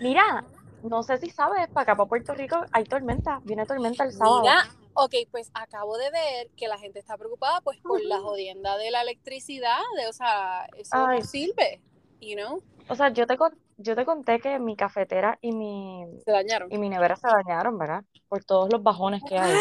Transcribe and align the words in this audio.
Mira, 0.00 0.44
no 0.82 1.02
sé 1.02 1.18
si 1.18 1.30
sabes, 1.30 1.68
para 1.68 1.82
acá, 1.82 1.96
para 1.96 2.08
Puerto 2.08 2.34
Rico, 2.34 2.56
hay 2.72 2.84
tormenta. 2.84 3.40
Viene 3.44 3.66
tormenta 3.66 4.04
el 4.04 4.12
sábado. 4.12 4.40
Mira, 4.40 4.64
ok, 4.94 5.14
pues 5.30 5.50
acabo 5.54 5.96
de 5.98 6.10
ver 6.10 6.50
que 6.56 6.68
la 6.68 6.78
gente 6.78 6.98
está 6.98 7.16
preocupada 7.16 7.60
pues 7.60 7.78
por 7.78 8.02
la 8.02 8.18
jodienda 8.18 8.76
de 8.78 8.90
la 8.90 9.02
electricidad, 9.02 9.78
de, 9.98 10.08
o 10.08 10.12
sea, 10.12 10.66
eso 10.76 10.90
Ay. 10.92 11.20
no 11.20 11.24
sirve, 11.24 11.82
you 12.20 12.34
know, 12.36 12.62
O 12.88 12.94
sea, 12.94 13.10
yo 13.10 13.26
te, 13.26 13.36
yo 13.76 13.94
te 13.94 14.04
conté 14.04 14.40
que 14.40 14.58
mi 14.58 14.76
cafetera 14.76 15.38
y 15.40 15.52
mi, 15.52 16.04
se 16.24 16.30
dañaron. 16.32 16.72
y 16.72 16.78
mi 16.78 16.88
nevera 16.88 17.16
se 17.16 17.28
dañaron, 17.28 17.78
¿verdad? 17.78 18.04
Por 18.28 18.44
todos 18.44 18.72
los 18.72 18.82
bajones 18.82 19.22
que 19.28 19.38
hay. 19.38 19.54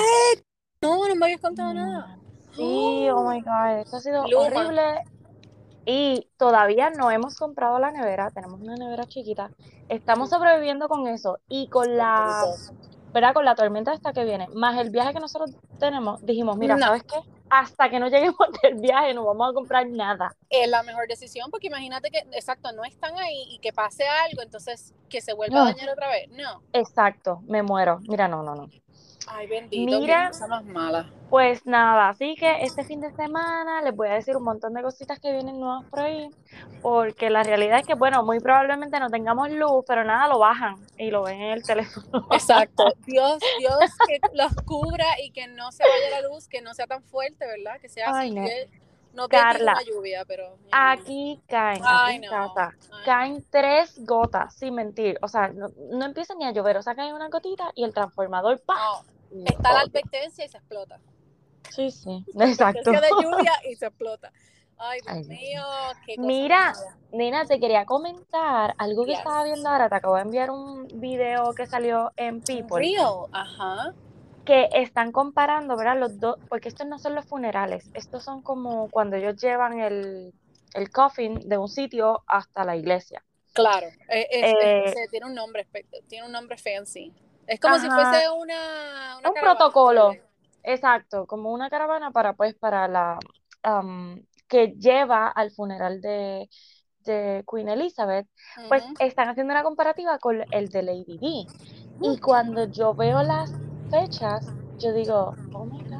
No, 0.81 1.07
no 1.07 1.15
me 1.15 1.25
habías 1.25 1.41
contado 1.41 1.73
nada. 1.73 2.17
Sí, 2.53 3.09
oh 3.13 3.29
my 3.29 3.41
God, 3.41 3.79
esto 3.81 3.97
ha 3.97 3.99
sido 3.99 4.27
Luma. 4.27 4.45
horrible. 4.45 5.03
Y 5.85 6.29
todavía 6.37 6.89
no 6.89 7.09
hemos 7.09 7.35
comprado 7.35 7.79
la 7.79 7.91
nevera, 7.91 8.29
tenemos 8.31 8.61
una 8.61 8.75
nevera 8.75 9.05
chiquita. 9.05 9.49
Estamos 9.89 10.29
sobreviviendo 10.29 10.87
con 10.87 11.07
eso 11.07 11.39
y 11.49 11.67
con 11.67 11.97
la, 11.97 12.45
¿verdad? 13.11 13.33
Con 13.33 13.43
la 13.43 13.55
tormenta 13.55 13.91
esta 13.93 14.13
que 14.13 14.23
viene, 14.23 14.47
más 14.53 14.77
el 14.79 14.91
viaje 14.91 15.13
que 15.13 15.19
nosotros 15.19 15.51
tenemos, 15.79 16.23
dijimos, 16.23 16.57
mira, 16.57 16.75
No. 16.75 16.85
¿sabes 16.85 17.03
qué? 17.03 17.17
Hasta 17.49 17.89
que 17.89 17.99
no 17.99 18.07
lleguemos 18.07 18.37
del 18.63 18.75
viaje 18.75 19.15
no 19.15 19.25
vamos 19.25 19.49
a 19.49 19.53
comprar 19.53 19.87
nada. 19.89 20.35
Es 20.49 20.69
la 20.69 20.83
mejor 20.83 21.07
decisión 21.07 21.49
porque 21.49 21.67
imagínate 21.67 22.11
que, 22.11 22.19
exacto, 22.33 22.71
no 22.71 22.83
están 22.83 23.17
ahí 23.17 23.45
y 23.49 23.57
que 23.57 23.73
pase 23.73 24.07
algo, 24.07 24.43
entonces 24.43 24.93
que 25.09 25.21
se 25.21 25.33
vuelva 25.33 25.61
a 25.61 25.65
dañar 25.71 25.89
otra 25.89 26.07
vez. 26.07 26.29
No. 26.29 26.61
Exacto, 26.73 27.41
me 27.47 27.63
muero. 27.63 27.99
Mira, 28.07 28.27
no, 28.27 28.43
no, 28.43 28.53
no. 28.53 28.69
Ay, 29.31 29.47
bendito, 29.47 29.99
Mira. 29.99 30.31
más 30.49 30.65
mala. 30.65 31.09
Pues 31.29 31.65
nada, 31.67 32.09
así 32.09 32.35
que 32.35 32.63
este 32.63 32.83
fin 32.83 32.99
de 32.99 33.11
semana 33.11 33.81
les 33.83 33.95
voy 33.95 34.07
a 34.07 34.13
decir 34.15 34.35
un 34.35 34.43
montón 34.43 34.73
de 34.73 34.81
cositas 34.81 35.19
que 35.19 35.31
vienen 35.31 35.59
nuevas 35.59 35.85
por 35.85 35.99
ahí, 35.99 36.29
porque 36.81 37.29
la 37.29 37.43
realidad 37.43 37.79
es 37.79 37.85
que, 37.85 37.93
bueno, 37.93 38.23
muy 38.23 38.39
probablemente 38.39 38.99
no 38.99 39.09
tengamos 39.11 39.51
luz, 39.51 39.85
pero 39.87 40.03
nada, 40.03 40.27
lo 40.27 40.39
bajan 40.39 40.75
y 40.97 41.11
lo 41.11 41.21
ven 41.23 41.39
en 41.41 41.51
el 41.51 41.63
teléfono. 41.63 42.27
Exacto. 42.31 42.83
Dios, 43.05 43.37
Dios 43.59 43.77
que 44.07 44.19
los 44.33 44.53
cubra 44.65 45.05
y 45.23 45.29
que 45.31 45.47
no 45.47 45.71
se 45.71 45.83
vaya 45.83 46.21
la 46.21 46.27
luz, 46.27 46.47
que 46.47 46.61
no 46.61 46.73
sea 46.73 46.87
tan 46.87 47.03
fuerte, 47.03 47.45
¿verdad? 47.45 47.79
Que 47.79 47.89
sea 47.89 48.07
Ay, 48.11 48.29
así. 48.29 48.39
no. 48.39 48.45
que 48.45 48.69
no 49.13 49.27
te 49.27 49.37
Carla. 49.37 49.73
una 49.73 49.83
lluvia, 49.83 50.23
pero. 50.27 50.57
Aquí 50.71 51.39
caen, 51.47 51.81
Ay, 51.85 52.15
aquí 52.17 52.25
en 52.25 52.31
no. 52.31 52.53
casa, 52.53 52.75
Ay, 52.91 53.05
caen 53.05 53.45
tres 53.51 54.03
gotas, 54.05 54.55
sin 54.55 54.73
mentir. 54.73 55.19
O 55.21 55.27
sea, 55.27 55.49
no, 55.49 55.67
no 55.91 56.05
empieza 56.05 56.33
ni 56.35 56.45
a 56.45 56.51
llover, 56.51 56.77
o 56.77 56.81
sea, 56.81 56.95
cae 56.95 57.13
una 57.13 57.29
gotita 57.29 57.71
y 57.75 57.83
el 57.83 57.93
transformador, 57.93 58.59
¡pa! 58.61 58.73
no. 58.75 59.18
Está 59.45 59.73
la 59.73 59.81
advertencia 59.81 60.45
y 60.45 60.49
se 60.49 60.57
explota. 60.57 60.99
Sí, 61.69 61.91
sí, 61.91 62.25
exacto. 62.39 62.91
De 62.91 63.09
lluvia 63.21 63.53
y 63.69 63.75
se 63.75 63.87
explota. 63.87 64.31
Ay, 64.81 65.01
Dios 65.01 65.13
Ay, 65.13 65.23
mío, 65.25 65.63
qué 66.05 66.15
cosa 66.15 66.27
Mira. 66.27 66.73
Nena, 67.11 67.45
te 67.45 67.59
quería 67.59 67.85
comentar 67.85 68.75
algo 68.77 69.03
que 69.03 69.11
Yes. 69.11 69.19
estaba 69.19 69.43
viendo 69.43 69.67
ahora. 69.67 69.89
Te 69.89 69.95
acabo 69.95 70.15
de 70.15 70.21
enviar 70.21 70.51
un 70.51 70.87
video 71.01 71.53
que 71.53 71.65
salió 71.65 72.11
en 72.15 72.41
People. 72.41 72.77
Real, 72.79 73.25
ajá. 73.33 73.93
que 74.45 74.69
están 74.73 75.11
comparando, 75.11 75.75
¿verdad? 75.77 75.99
Los 75.99 76.19
dos, 76.19 76.37
porque 76.49 76.69
estos 76.69 76.87
no 76.87 76.97
son 76.97 77.13
los 77.13 77.25
funerales, 77.25 77.91
estos 77.93 78.23
son 78.23 78.41
como 78.41 78.89
cuando 78.89 79.15
ellos 79.17 79.35
llevan 79.39 79.79
el, 79.79 80.33
el 80.73 80.89
coffin 80.91 81.47
de 81.47 81.57
un 81.57 81.67
sitio 81.67 82.23
hasta 82.25 82.63
la 82.63 82.75
iglesia. 82.75 83.23
Claro, 83.53 83.85
eh, 84.07 84.27
es- 84.31 84.53
Eh, 84.53 84.83
es- 85.03 85.09
tiene 85.11 85.25
un 85.27 85.35
nombre, 85.35 85.67
tiene 86.07 86.25
un 86.25 86.31
nombre 86.31 86.57
fancy. 86.57 87.13
Es 87.49 87.59
como 87.59 87.79
si 87.79 87.89
fuese 87.89 88.29
una, 88.29 89.17
una 89.17 89.29
Un 89.29 89.33
caravana, 89.33 89.57
protocolo. 89.57 90.13
Exacto, 90.63 91.25
como 91.25 91.51
una 91.51 91.69
caravana 91.69 92.11
para, 92.11 92.33
pues, 92.33 92.53
para 92.53 92.87
la, 92.87 93.17
am, 93.63 94.23
que 94.47 94.75
lleva 94.77 95.27
al 95.27 95.51
funeral 95.51 95.99
de, 95.99 96.47
de 97.05 97.43
Queen 97.51 97.69
Elizabeth, 97.69 98.27
pues 98.67 98.83
están 98.99 99.29
haciendo 99.29 99.53
una 99.53 99.63
comparativa 99.63 100.19
con 100.19 100.43
el 100.51 100.69
de 100.69 100.83
Lady 100.83 101.17
Di. 101.17 101.47
Y 102.01 102.19
cuando 102.19 102.65
yo 102.65 102.93
veo 102.93 103.23
las 103.23 103.51
fechas, 103.89 104.45
yo 104.77 104.93
digo, 104.93 105.33
oh 105.53 105.65
my 105.65 105.83
God. 105.83 105.99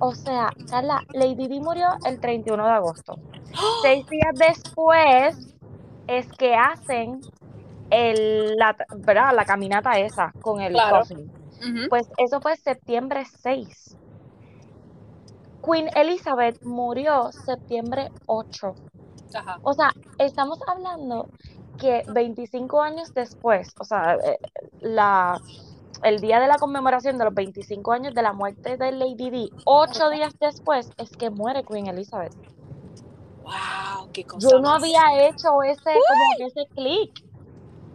O 0.00 0.14
sea, 0.14 0.50
Carla, 0.70 1.02
Lady 1.12 1.48
Di 1.48 1.60
murió 1.60 1.88
el 2.06 2.18
31 2.18 2.64
de 2.64 2.72
agosto. 2.72 3.18
Seis 3.82 4.06
días 4.06 4.34
después 4.34 5.54
es 6.06 6.26
que 6.32 6.54
hacen 6.54 7.20
el, 7.90 8.56
la, 8.56 8.76
¿verdad? 8.98 9.34
la 9.34 9.44
caminata 9.44 9.98
esa 9.98 10.32
con 10.40 10.60
el 10.60 10.72
Claro. 10.72 11.00
coffin. 11.00 11.30
Ujú. 11.60 11.88
Pues 11.88 12.08
eso 12.16 12.40
fue 12.40 12.56
septiembre 12.56 13.24
6. 13.42 13.96
Queen 15.64 15.88
Elizabeth 15.94 16.62
murió 16.64 17.30
septiembre 17.32 18.10
8. 18.26 18.74
Ajá. 19.34 19.58
O 19.62 19.74
sea, 19.74 19.92
estamos 20.18 20.58
hablando 20.66 21.28
que 21.78 22.02
25 22.08 22.80
años 22.82 23.12
después, 23.14 23.74
o 23.78 23.84
sea, 23.84 24.14
eh, 24.24 24.38
la, 24.80 25.38
el 26.02 26.20
día 26.20 26.40
de 26.40 26.48
la 26.48 26.56
conmemoración 26.56 27.18
de 27.18 27.24
los 27.24 27.34
25 27.34 27.92
años 27.92 28.14
de 28.14 28.22
la 28.22 28.32
muerte 28.32 28.76
de 28.76 28.92
Lady 28.92 29.30
Di, 29.30 29.50
ocho 29.66 30.08
días 30.10 30.34
después 30.40 30.90
es 30.98 31.10
que 31.10 31.30
muere 31.30 31.62
Queen 31.64 31.86
Elizabeth. 31.88 32.34
Wow, 33.42 34.10
qué 34.12 34.24
cosa 34.24 34.48
Yo 34.48 34.56
no 34.60 34.70
más- 34.70 34.82
había 34.82 35.26
hecho 35.28 35.62
ese, 35.62 35.92
como 35.92 36.46
ese 36.48 36.66
clic. 36.74 37.12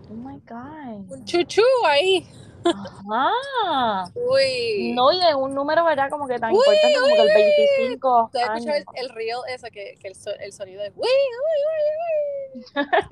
Oh 0.10 0.14
my 0.14 0.40
God. 0.48 1.12
Un 1.12 1.26
chuchu 1.26 1.62
ahí. 1.86 2.28
Ajá. 2.66 4.12
Uy. 4.16 4.94
No, 4.96 5.12
y 5.12 5.20
es 5.20 5.36
un 5.36 5.54
número, 5.54 5.86
¿verdad? 5.86 6.10
Como 6.10 6.28
que 6.28 6.40
tan 6.40 6.52
Uy, 6.52 6.58
importante 6.58 6.96
como 7.00 7.16
que 7.16 7.22
el 7.22 7.28
uy, 7.28 7.34
25 7.34 8.30
¿Te 8.34 8.42
has 8.42 8.58
escuchado 8.58 8.78
el, 8.78 8.86
el 9.04 9.10
reel 9.10 9.38
ese 9.48 9.70
que, 9.70 9.96
que 10.00 10.08
el, 10.08 10.16
so- 10.16 10.36
el 10.40 10.52
sonido 10.52 10.84
es 10.84 10.92
uy, 10.96 11.08
uy, 11.08 12.64
uy, 12.64 12.64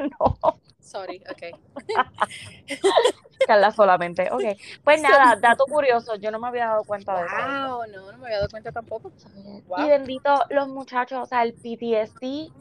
uy? 0.02 0.10
No, 0.20 0.60
Sorry, 0.80 1.24
ok. 1.30 1.60
Carla 3.48 3.72
solamente. 3.72 4.30
Ok. 4.32 4.44
Pues 4.84 5.02
nada, 5.04 5.36
dato 5.40 5.66
curioso, 5.66 6.16
yo 6.16 6.32
no 6.32 6.40
me 6.40 6.48
había 6.48 6.68
dado 6.68 6.84
cuenta 6.84 7.16
de 7.20 7.26
eso. 7.26 7.36
Wow, 7.36 7.86
no, 7.92 8.12
no 8.12 8.18
me 8.18 8.26
había 8.26 8.38
dado 8.38 8.50
cuenta 8.50 8.72
tampoco. 8.72 9.12
Wow. 9.68 9.86
Y 9.86 9.90
bendito 9.90 10.42
los 10.50 10.68
muchachos, 10.68 11.20
o 11.22 11.26
sea, 11.26 11.44
el 11.44 11.54
PTSD 11.54 12.52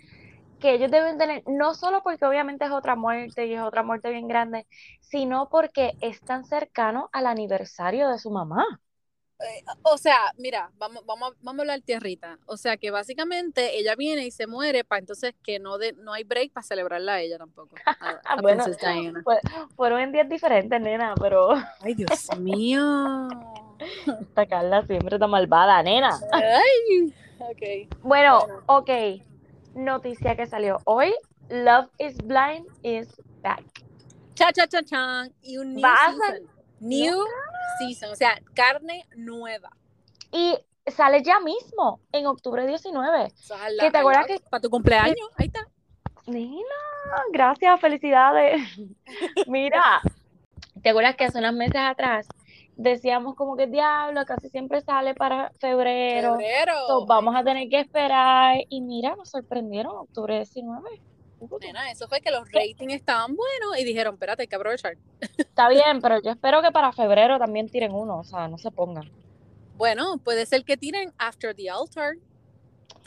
que 0.63 0.73
ellos 0.75 0.91
deben 0.91 1.19
tener, 1.19 1.43
no 1.47 1.75
solo 1.75 2.03
porque 2.03 2.25
obviamente 2.25 2.65
es 2.65 2.71
otra 2.71 2.97
muerte 2.97 3.47
y 3.47 3.55
es 3.55 3.61
otra 3.61 3.83
muerte 3.83 4.11
bien 4.11 4.29
grande, 4.29 4.67
sino 5.03 5.49
porque 5.51 5.93
es 6.01 6.21
tan 6.21 6.45
cercano 6.47 7.11
al 7.13 7.27
aniversario 7.27 8.09
de 8.09 8.19
su 8.19 8.31
mamá. 8.31 8.65
Eh, 9.41 9.65
o 9.83 9.99
sea, 9.99 10.17
mira, 10.39 10.71
vamos, 10.79 11.05
vamos, 11.05 11.33
a- 11.33 11.37
vamos 11.43 11.59
a 11.59 11.63
hablar 11.63 11.81
tierrita. 11.81 12.39
O 12.47 12.57
sea, 12.57 12.77
que 12.77 12.93
básicamente 12.93 13.77
ella 13.79 13.97
viene 13.97 14.25
y 14.25 14.31
se 14.31 14.47
muere 14.47 14.85
para 14.85 15.01
entonces 15.01 15.35
que 15.43 15.59
no, 15.59 15.79
de, 15.79 15.95
no 15.95 16.13
hay 16.13 16.23
break 16.25 16.53
para 16.53 16.65
celebrarla 16.65 17.15
a 17.15 17.21
ella 17.21 17.39
tampoco. 17.39 17.77
A, 17.77 17.83
a 18.11 18.19
Ah, 18.25 18.37
Bueno. 18.41 18.65
Fue- 19.25 19.41
fueron 19.77 20.01
en 20.01 20.13
días 20.13 20.29
diferentes, 20.29 20.81
nena, 20.81 21.15
pero 21.21 21.51
Ay, 21.83 21.95
Dios 21.95 22.31
mío. 22.39 22.81
esta 24.21 24.47
Carla 24.47 24.87
siempre 24.87 25.17
está 25.17 25.27
malvada, 25.27 25.83
nena. 25.83 26.21
Ay, 26.33 27.13
ok. 27.41 27.89
Bueno, 28.03 28.47
Bueno. 28.47 28.63
ok. 28.67 28.91
Noticia 29.75 30.37
que 30.37 30.47
salió 30.47 30.79
hoy. 30.85 31.15
Love 31.49 31.89
is 31.99 32.17
Blind 32.19 32.67
is 32.83 33.09
back. 33.43 33.65
Cha, 34.35 34.53
cha, 34.53 34.67
cha, 34.67 34.83
chan. 34.83 35.33
Y 35.43 35.59
un 35.59 35.75
new 35.75 35.83
Va 35.85 35.95
a 35.95 36.11
season. 36.13 36.51
New 36.81 37.25
season. 37.79 38.11
O 38.13 38.17
sea, 38.17 38.41
carne 38.55 39.07
nueva. 39.17 39.71
Y 40.31 40.57
sale 40.87 41.23
ya 41.23 41.41
mismo, 41.41 42.01
en 42.13 42.27
octubre 42.27 42.67
19. 42.67 43.27
Eso 43.27 43.55
es 43.55 43.61
al 43.61 43.77
¿Que 43.79 43.91
te 43.91 43.99
acuerdas 43.99 44.27
que- 44.27 44.41
Para 44.51 44.61
tu 44.61 44.71
cumpleaños. 44.71 45.17
Ahí 45.37 45.47
está. 45.47 45.67
Nina, 46.27 46.63
gracias, 47.33 47.81
felicidades. 47.81 48.63
Mira, 49.47 50.01
¿te 50.83 50.91
acuerdas 50.91 51.17
que 51.17 51.25
hace 51.25 51.39
unos 51.39 51.55
meses 51.55 51.77
atrás 51.77 52.27
decíamos 52.83 53.35
como 53.35 53.57
que 53.57 53.67
diablo, 53.67 54.25
casi 54.27 54.49
siempre 54.49 54.81
sale 54.81 55.15
para 55.15 55.51
febrero? 55.59 56.37
Febrero. 56.37 56.75
so 56.87 57.07
vamos 57.07 57.35
a 57.37 57.43
tener 57.45 57.69
que 57.69 57.81
esperar. 57.81 58.57
Y 58.69 58.81
mira, 58.81 59.15
nos 59.17 59.31
sorprendieron, 59.31 59.95
octubre 59.97 60.37
19. 60.37 60.81
Nena, 61.61 61.91
eso 61.91 62.07
fue 62.09 62.21
que 62.21 62.31
los 62.31 62.45
ratings 62.53 62.95
estaban 62.95 63.35
buenos 63.35 63.79
y 63.79 63.85
dijeron, 63.85 64.15
espérate, 64.15 64.43
hay 64.43 64.49
que 64.49 64.57
aprovechar. 64.57 64.97
Está 65.39 65.69
bien, 65.69 66.01
pero 66.01 66.23
yo 66.23 66.31
espero 66.31 66.63
que 66.63 66.71
para 66.71 66.93
febrero 66.93 67.39
también 67.39 67.69
tiren 67.69 67.93
uno, 67.93 68.19
o 68.21 68.25
sea, 68.25 68.47
no 68.47 68.59
se 68.59 68.71
pongan. 68.71 69.11
Bueno, 69.77 70.19
puede 70.19 70.47
ser 70.47 70.65
que 70.65 70.77
tiren 70.77 71.13
After 71.19 71.55
the 71.55 71.69
Altar 71.69 72.15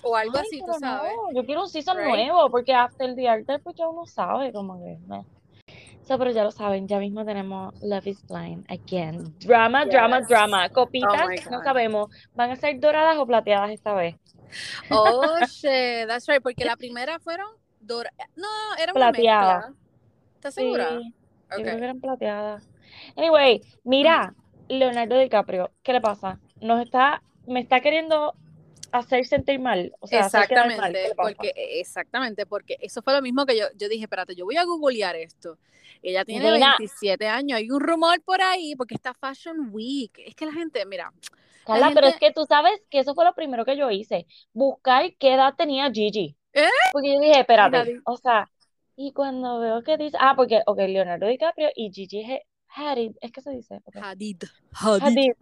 o 0.03 0.15
algo 0.17 0.37
Ay, 0.37 0.43
así, 0.47 0.59
tú 0.59 0.73
sabes. 0.79 1.13
no, 1.15 1.31
yo 1.33 1.45
quiero 1.45 1.61
un 1.61 1.69
season 1.69 1.97
Right. 1.97 2.09
nuevo, 2.09 2.49
porque 2.49 2.73
After 2.73 3.15
the 3.15 3.29
Altar, 3.29 3.61
pues 3.61 3.75
ya 3.77 3.87
uno 3.87 4.05
sabe, 4.05 4.51
como 4.51 4.77
que. 4.83 4.97
So, 6.07 6.17
pero 6.19 6.31
ya 6.31 6.43
lo 6.43 6.51
saben, 6.51 6.87
ya 6.87 6.99
mismo 6.99 7.25
tenemos 7.25 7.73
Love 7.81 8.07
is 8.07 8.23
Blind 8.27 8.65
again. 8.69 9.35
Drama, 9.39 9.85
drama, 9.85 10.19
Yes. 10.19 10.27
drama. 10.29 10.69
Copitas, 10.69 11.25
Oh 11.45 11.49
no 11.49 11.61
sabemos. 11.61 12.09
¿Van 12.35 12.51
a 12.51 12.55
ser 12.55 12.79
doradas 12.79 13.17
o 13.17 13.25
plateadas 13.25 13.71
esta 13.71 13.93
vez? 13.93 14.15
Oh, 14.89 15.39
shit, 15.45 16.07
that's 16.07 16.27
right, 16.27 16.41
porque 16.41 16.63
la 16.65 16.75
primera 16.77 17.19
fueron 17.19 17.47
dora... 17.79 18.11
No, 18.35 18.47
era 18.79 18.93
una 18.93 19.01
Plateada. 19.01 19.59
mezcla. 19.59 19.73
¿Estás 20.35 20.53
segura? 20.53 20.87
Sí, 20.89 21.15
yo 21.55 21.63
creo 21.65 21.77
Ok. 21.77 21.79
que 21.79 21.83
eran 21.85 21.99
plateadas. 22.01 22.69
Anyway, 23.15 23.61
mira, 23.83 24.35
Leonardo 24.67 25.17
DiCaprio, 25.17 25.73
¿qué 25.83 25.93
le 25.93 26.01
pasa? 26.01 26.39
Nos 26.61 26.81
está, 26.81 27.23
me 27.45 27.59
está 27.61 27.81
queriendo 27.81 28.35
hacer 28.99 29.25
sentir 29.25 29.59
mal. 29.59 29.91
O 29.99 30.07
sea, 30.07 30.25
hacer 30.25 30.47
quedar 30.47 30.75
mal, 30.77 30.93
¿qué 30.93 31.05
exactamente, 31.05 31.15
porque, 31.15 31.53
exactamente, 31.55 32.45
porque 32.45 32.77
eso 32.81 33.01
fue 33.01 33.13
lo 33.13 33.21
mismo 33.21 33.45
que 33.45 33.57
yo, 33.57 33.65
yo 33.75 33.89
dije, 33.89 34.03
espérate, 34.03 34.35
yo 34.35 34.45
voy 34.45 34.57
a 34.57 34.63
googlear 34.63 35.15
esto. 35.15 35.57
Ella 36.01 36.23
tiene 36.25 36.51
Nena. 36.51 36.75
27 36.77 37.27
años, 37.27 37.57
hay 37.57 37.71
un 37.71 37.79
rumor 37.79 38.21
por 38.21 38.41
ahí, 38.41 38.75
porque 38.75 38.95
está 38.95 39.13
Fashion 39.13 39.69
Week. 39.71 40.11
Es 40.25 40.35
que 40.35 40.45
la 40.45 40.53
gente, 40.53 40.85
mira, 40.85 41.11
Carla, 41.65 41.91
pero 41.93 42.07
es 42.07 42.17
que 42.17 42.31
tú 42.31 42.45
sabes 42.45 42.81
que 42.89 42.99
eso 42.99 43.15
fue 43.15 43.25
lo 43.25 43.33
primero 43.33 43.65
que 43.65 43.75
yo 43.75 43.89
hice, 43.89 44.27
buscar 44.53 45.13
qué 45.17 45.33
edad 45.33 45.55
tenía 45.55 45.91
Gigi. 45.91 46.35
¿Eh? 46.53 46.69
Porque 46.91 47.13
yo 47.13 47.19
dije, 47.19 47.39
espérate, 47.39 48.01
o 48.05 48.17
sea, 48.17 48.49
y 48.95 49.11
cuando 49.11 49.59
veo 49.59 49.83
que 49.83 49.97
dice, 49.97 50.17
ah, 50.19 50.33
porque, 50.35 50.61
ok, 50.65 50.77
Leonardo 50.77 51.27
DiCaprio 51.27 51.69
y 51.75 51.91
Gigi 51.91 52.23
Hadid, 52.67 53.13
es 53.21 53.31
que 53.31 53.41
se 53.41 53.51
dice, 53.51 53.81
ok, 53.83 53.97
Hadid. 54.01 54.43
Hadid, 54.71 55.33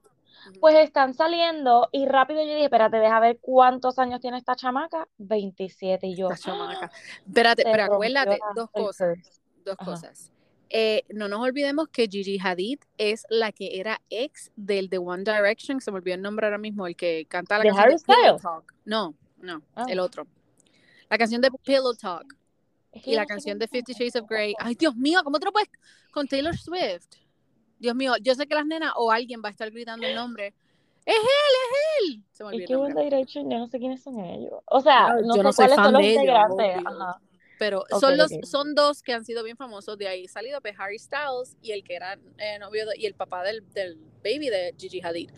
pues 0.59 0.75
están 0.75 1.13
saliendo 1.13 1.89
y 1.91 2.05
rápido 2.05 2.41
yo 2.41 2.47
dije, 2.49 2.63
espérate, 2.65 2.97
deja 2.97 3.19
ver 3.19 3.39
cuántos 3.41 3.99
años 3.99 4.19
tiene 4.21 4.37
esta 4.37 4.55
chamaca, 4.55 5.07
27, 5.17 6.07
y 6.07 6.15
yo, 6.15 6.29
Esta 6.29 6.51
chamaca. 6.51 6.91
Espérate, 7.25 7.63
pero 7.63 7.83
acuérdate, 7.85 8.39
dos 8.55 8.69
cosas, 8.71 9.17
dos 9.65 9.75
Ajá. 9.79 9.91
cosas. 9.91 10.31
Eh, 10.69 11.03
no 11.09 11.27
nos 11.27 11.39
olvidemos 11.41 11.87
que 11.89 12.07
Gigi 12.07 12.39
Hadid 12.43 12.79
es 12.97 13.25
la 13.29 13.51
que 13.51 13.79
era 13.79 14.01
ex 14.09 14.51
del 14.55 14.89
de 14.89 14.97
One 14.97 15.23
Direction, 15.23 15.79
se 15.81 15.91
me 15.91 15.97
olvidó 15.97 16.15
el 16.15 16.21
nombre 16.23 16.47
ahora 16.47 16.57
mismo, 16.57 16.87
el 16.87 16.95
que 16.95 17.25
canta 17.29 17.57
la 17.59 17.63
¿De 17.63 17.69
canción 17.69 17.85
Harry 17.85 17.95
de 17.95 18.03
Pillow? 18.23 18.39
Talk. 18.39 18.73
No, 18.85 19.13
no, 19.37 19.61
Ah. 19.75 19.85
el 19.87 19.99
otro. 19.99 20.25
La 21.09 21.17
canción 21.19 21.41
de 21.41 21.51
Pillow 21.63 21.93
Talk 21.95 22.25
que 22.91 23.11
y 23.11 23.15
la 23.15 23.25
canción 23.27 23.59
de 23.59 23.67
Fifty 23.67 23.93
Shades 23.93 24.15
of 24.15 24.27
Grey. 24.27 24.55
Ay, 24.59 24.73
Dios 24.75 24.95
mío, 24.95 25.19
¿cómo 25.23 25.37
te 25.39 25.45
lo 25.45 25.51
puedes 25.51 25.69
con 26.11 26.27
Taylor 26.27 26.57
Swift? 26.57 27.05
Dios 27.83 27.95
mío, 27.95 28.13
yo 28.21 28.33
sé 28.33 28.47
que 28.47 28.55
las 28.55 28.65
nenas 28.65 28.93
o 28.95 29.11
alguien 29.11 29.41
va 29.43 29.49
a 29.49 29.51
estar 29.51 29.69
gritando 29.69 30.07
el 30.07 30.15
nombre. 30.15 30.53
Es 31.05 31.15
él, 31.15 31.21
es 31.21 32.09
él. 32.15 32.23
Se 32.31 32.43
me 32.45 32.51
Y 32.51 32.53
olvidó 32.55 32.67
que 32.67 32.73
el 32.73 32.79
One 32.79 32.89
nombre. 32.93 33.03
Direction, 33.03 33.51
yo 33.51 33.57
no 33.59 33.67
sé 33.67 33.77
quiénes 33.77 34.01
son 34.01 34.19
ellos. 34.21 34.53
O 34.65 34.79
sea, 34.81 35.09
No, 35.09 35.21
no 35.21 35.27
yo 35.27 35.33
sé 35.33 35.43
no 35.43 35.51
soy 35.53 35.55
cuáles 35.67 35.75
fan 35.75 35.85
son 35.85 35.93
los 35.93 36.01
de 36.01 36.09
ellos. 36.13 36.85
Ajá. 36.85 37.21
Pero 37.59 37.79
Ok, 37.91 37.99
son 37.99 38.17
los, 38.17 38.31
ok. 38.31 38.45
son 38.45 38.73
dos 38.73 39.03
que 39.03 39.13
han 39.13 39.25
sido 39.25 39.43
bien 39.43 39.57
famosos 39.57 39.97
de 39.97 40.07
ahí 40.07 40.27
salido, 40.29 40.59
pues 40.61 40.75
Harry 40.79 40.97
Styles 40.97 41.55
y 41.61 41.71
el 41.73 41.83
que 41.83 41.95
era 41.95 42.17
eh, 42.37 42.57
novio 42.59 42.85
de- 42.87 42.97
y 42.97 43.05
el 43.05 43.13
papá 43.15 43.43
del, 43.43 43.69
del 43.73 43.97
baby 44.23 44.49
de 44.49 44.73
Gigi 44.77 45.01
Hadid. 45.01 45.29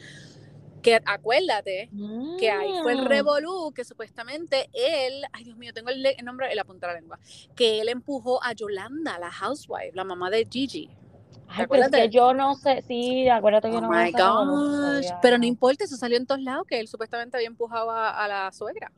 Que 0.83 0.99
acuérdate 1.03 1.89
que 2.39 2.51
ahí 2.51 2.69
fue 2.83 2.91
el 2.93 3.01
Mm. 3.01 3.05
revolú 3.07 3.71
que 3.73 3.83
supuestamente 3.83 4.69
él, 4.73 5.23
ay 5.33 5.43
Dios 5.45 5.57
mío, 5.57 5.73
tengo 5.73 5.89
el, 5.89 6.03
le- 6.03 6.15
el 6.17 6.25
nombre 6.25 6.47
en 6.49 6.55
la 6.55 6.63
punta 6.63 6.85
de 6.87 6.93
la 6.93 6.99
lengua, 6.99 7.19
que 7.55 7.81
él 7.81 7.89
empujó 7.89 8.41
a 8.43 8.53
Yolanda, 8.53 9.17
la 9.17 9.31
housewife, 9.31 9.91
la 9.95 10.03
mamá 10.03 10.29
de 10.29 10.45
Gigi. 10.49 10.89
Ay, 11.47 11.65
pero 11.69 11.83
es 11.83 11.91
que 11.91 12.09
yo 12.09 12.33
no 12.33 12.55
sé, 12.55 12.83
sí, 12.87 13.29
acuérdate 13.29 13.69
que 13.69 13.77
Oh 13.77 13.81
no 13.81 13.89
my 13.89 14.11
gosh. 14.11 14.17
todavía, 14.17 15.19
Pero 15.21 15.37
no 15.37 15.45
importa, 15.45 15.83
eso 15.85 15.95
salió 15.97 16.17
en 16.17 16.25
todos 16.25 16.41
lados, 16.41 16.65
que 16.67 16.79
él 16.79 16.87
supuestamente 16.87 17.37
había 17.37 17.47
empujado 17.47 17.91
a, 17.91 18.09
a 18.23 18.27
la 18.27 18.51
suegra. 18.51 18.91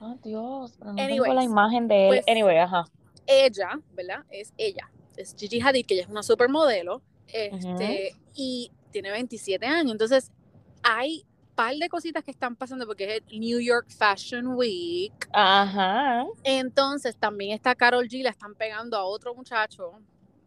Oh, 0.00 0.16
Dios, 0.22 0.72
pero 0.78 0.92
no 0.92 0.96
tengo 0.96 1.26
la 1.26 1.30
Anyways, 1.30 1.50
imagen 1.50 1.88
de 1.88 2.08
él. 2.08 2.14
pues, 2.16 2.28
Anyway, 2.28 2.56
ajá. 2.58 2.84
ella, 3.26 3.78
¿verdad? 3.94 4.24
Es 4.30 4.52
ella, 4.56 4.90
es 5.16 5.34
Gigi 5.38 5.60
Hadid, 5.60 5.84
que 5.86 5.94
ella 5.94 6.04
es 6.04 6.08
una 6.08 6.22
supermodelo, 6.22 7.02
este, 7.32 8.14
y 8.34 8.72
tiene 8.90 9.10
27 9.10 9.66
años. 9.66 9.92
Entonces, 9.92 10.30
hay 10.82 11.24
un 11.50 11.54
par 11.54 11.74
de 11.74 11.88
cositas 11.88 12.24
que 12.24 12.30
están 12.30 12.56
pasando 12.56 12.86
porque 12.86 13.16
es 13.16 13.22
el 13.30 13.40
New 13.40 13.60
York 13.60 13.86
Fashion 13.90 14.46
Week. 14.48 15.12
Ajá. 15.32 16.24
Entonces, 16.42 17.16
también 17.16 17.52
está 17.52 17.74
Carol 17.74 18.08
G, 18.08 18.22
la 18.22 18.30
están 18.30 18.54
pegando 18.54 18.96
a 18.96 19.04
otro 19.04 19.34
muchacho. 19.34 20.00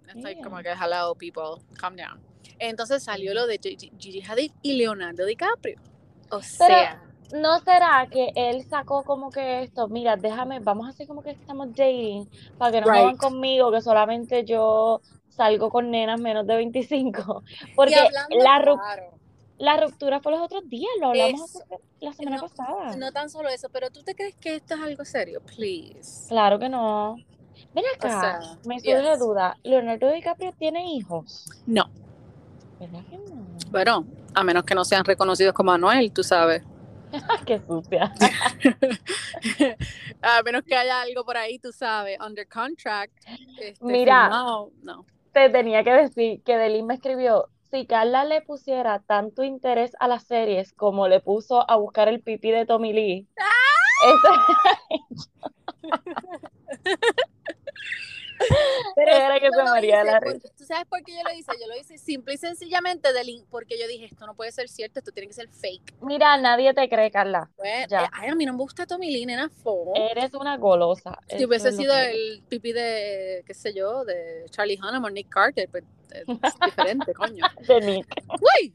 Estoy 0.08 0.34
Yeah. 0.36 0.44
como 0.44 0.58
que, 0.58 0.70
hello, 0.72 1.16
people, 1.16 1.64
calm 1.80 1.96
down. 1.96 2.22
Entonces 2.60 3.04
salió 3.04 3.34
lo 3.34 3.48
de 3.48 3.58
Gigi 3.60 4.22
Hadid 4.22 4.52
y 4.62 4.74
Leonardo 4.74 5.26
DiCaprio. 5.26 5.80
O 6.32 6.42
sea, 6.42 7.02
¿No 7.34 7.60
será 7.62 8.06
que 8.12 8.32
él 8.36 8.64
sacó 8.70 9.04
como 9.04 9.32
que 9.32 9.64
esto? 9.64 9.88
Mira, 9.88 10.16
déjame, 10.18 10.60
vamos 10.60 10.86
a 10.86 10.90
hacer 10.92 11.08
como 11.08 11.24
que 11.24 11.32
estamos 11.32 11.70
dating 11.74 12.30
para 12.60 12.72
que 12.72 12.82
no 12.82 12.88
Right. 12.92 13.02
jodan 13.02 13.18
conmigo, 13.18 13.72
que 13.72 13.82
solamente 13.82 14.46
yo 14.46 15.02
salgo 15.30 15.72
con 15.72 15.90
nenas 15.90 16.20
menos 16.20 16.46
de 16.46 16.56
25. 16.58 17.44
y 17.72 17.76
Porque 17.76 17.96
la, 17.96 18.60
ru- 18.60 18.78
claro, 18.78 19.18
la 19.58 19.78
ruptura 19.82 20.20
fue 20.20 20.34
los 20.34 20.42
otros 20.42 20.70
días, 20.70 20.92
lo 21.00 21.08
hablamos 21.08 21.50
Eso. 21.50 21.64
hace- 21.72 21.84
la 22.02 22.14
semana 22.14 22.36
No, 22.38 22.48
pasada. 22.50 22.96
no 22.98 23.12
tan 23.12 23.30
solo 23.32 23.50
eso, 23.50 23.70
pero 23.72 23.90
¿tú 23.90 24.04
te 24.04 24.14
crees 24.14 24.36
que 24.36 24.56
esto 24.58 24.76
es 24.76 24.82
algo 24.82 25.04
serio? 25.04 25.42
Please. 25.42 26.28
Claro 26.30 26.60
que 26.60 26.70
no. 26.70 27.16
Ven 27.74 27.84
acá, 27.96 28.20
sea, 28.20 28.40
me 28.66 28.80
surge 28.80 29.02
yes. 29.02 29.20
duda. 29.20 29.58
¿Leonardo 29.64 30.12
DiCaprio 30.12 30.54
tiene 30.54 30.94
hijos? 30.94 31.50
No. 31.66 31.90
¿Verdad 32.80 33.02
que 33.10 33.18
no? 33.18 33.46
Bueno, 33.72 34.06
a 34.34 34.44
menos 34.44 34.64
que 34.64 34.76
no 34.76 34.86
sean 34.86 35.06
reconocidos 35.06 35.54
como 35.54 35.72
Anuel, 35.72 36.12
tú 36.12 36.24
sabes. 36.24 36.64
Qué 37.46 37.60
sucia. 37.60 38.14
a 40.22 40.44
menos 40.44 40.64
que 40.64 40.76
haya 40.76 41.02
algo 41.02 41.26
por 41.26 41.38
ahí, 41.38 41.60
tú 41.60 41.72
sabes, 41.72 42.20
under 42.20 42.48
contract. 42.48 43.14
este, 43.60 43.76
Mira. 43.82 44.24
firmado, 44.24 44.72
no. 44.82 45.06
Te 45.32 45.50
tenía 45.50 45.84
que 45.84 45.94
decir 45.94 46.44
que 46.44 46.58
Delin 46.58 46.86
me 46.86 46.94
escribió, 46.94 47.50
si 47.72 47.88
Carla 47.88 48.24
le 48.24 48.42
pusiera 48.42 49.00
tanto 49.00 49.44
interés 49.44 49.96
a 50.00 50.08
las 50.08 50.24
series 50.24 50.74
como 50.74 51.08
le 51.08 51.22
puso 51.22 51.70
a 51.70 51.76
buscar 51.76 52.08
el 52.08 52.22
pipí 52.22 52.52
de 52.52 52.68
Tommy 52.68 52.94
Lee, 52.94 53.28
Pero 58.96 59.12
Era 59.12 59.40
que 59.40 59.50
se 59.52 59.86
hice 59.88 60.04
la 60.04 60.20
por- 60.20 60.34
risa. 60.34 60.50
¿Tú 60.58 60.66
sabes 60.66 60.86
por 60.88 61.02
qué 61.04 61.14
yo 61.14 61.24
lo 61.24 61.32
hice? 61.38 61.52
Yo 61.60 61.68
lo 61.68 61.78
hice 61.80 61.98
simple 61.98 62.34
y 62.34 62.38
sencillamente 62.38 63.14
del 63.14 63.46
porque 63.50 63.80
yo 63.80 63.88
dije, 63.88 64.06
esto 64.06 64.26
no 64.26 64.36
puede 64.36 64.52
ser 64.52 64.68
cierto, 64.68 65.00
esto 65.00 65.12
tiene 65.12 65.28
que 65.28 65.34
ser 65.34 65.48
fake. 65.50 65.94
Mira, 66.02 66.36
nadie 66.38 66.74
te 66.74 66.90
cree, 66.90 67.10
Carla. 67.12 67.50
Pues, 67.56 67.88
Ya. 67.90 68.04
eh, 68.06 68.10
ay, 68.12 68.30
a 68.30 68.36
mí 68.36 68.46
no 68.46 68.54
me 68.54 68.60
gusta 68.60 68.86
Tommy 68.86 69.12
Lee, 69.12 69.26
nena, 69.26 69.50
fo. 69.50 69.94
Eres 69.96 70.34
una 70.34 70.58
golosa. 70.58 71.18
si 71.30 71.46
hubiese 71.46 71.72
sido 71.72 71.94
que 71.96 72.12
el 72.12 72.44
pipí 72.50 72.74
de, 72.74 73.44
qué 73.46 73.54
sé 73.54 73.74
yo, 73.74 74.04
de 74.04 74.46
Charlie 74.50 74.78
Hunnam 74.80 75.04
o 75.06 75.10
Nick 75.10 75.30
Carter, 75.30 75.70
pues 75.70 75.84
es 76.12 76.26
diferente, 76.66 77.14
coño. 77.14 77.46
De 77.68 77.82
Nick. 77.82 78.24
¡Uy! 78.30 78.74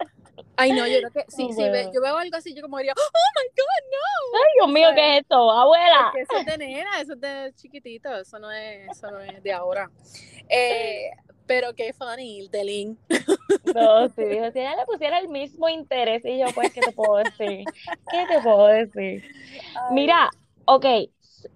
Ay, 0.56 0.72
no, 0.72 0.86
yo 0.86 0.98
creo 0.98 1.10
que 1.12 1.24
sí, 1.30 1.48
No 1.48 1.54
sí, 1.54 1.68
ve- 1.70 1.82
puedo. 1.82 1.92
yo 1.92 2.00
veo 2.00 2.16
algo 2.16 2.36
así, 2.36 2.54
yo 2.54 2.62
como 2.62 2.78
diría, 2.78 2.92
oh 2.96 3.10
my 3.36 3.48
God, 3.56 3.98
Ay, 4.34 4.50
Dios 4.56 4.68
mío, 4.72 4.88
¿qué 4.94 5.16
es 5.16 5.22
esto? 5.22 5.50
Abuela. 5.50 6.12
Porque 6.12 6.20
eso 6.20 6.36
es 6.38 6.44
de 6.44 6.58
nena, 6.58 7.00
eso 7.00 7.14
es 7.14 7.20
de 7.20 7.52
chiquitito, 7.56 8.14
eso 8.14 8.38
no 8.38 8.50
es, 8.52 8.96
eso 8.96 9.10
no 9.10 9.20
es 9.20 9.42
de 9.42 9.52
ahora. 9.52 9.90
Eh, 10.48 11.10
pero 11.46 11.74
qué 11.74 11.92
funny, 11.92 12.48
de. 12.48 12.96
No, 13.74 14.08
sí, 14.10 14.24
dijo, 14.24 14.50
si 14.52 14.60
ella 14.60 14.76
le 14.76 14.86
pusiera 14.86 15.18
el 15.18 15.28
mismo 15.28 15.68
interés, 15.68 16.24
y 16.24 16.38
yo, 16.38 16.52
pues, 16.54 16.72
¿qué 16.72 16.82
te 16.82 16.92
puedo 16.92 17.16
decir? 17.18 17.70
¿Qué 18.08 18.26
te 18.26 18.40
puedo 18.40 18.66
decir? 18.66 19.24
Mira, 19.88 20.30
ok, 20.66 20.84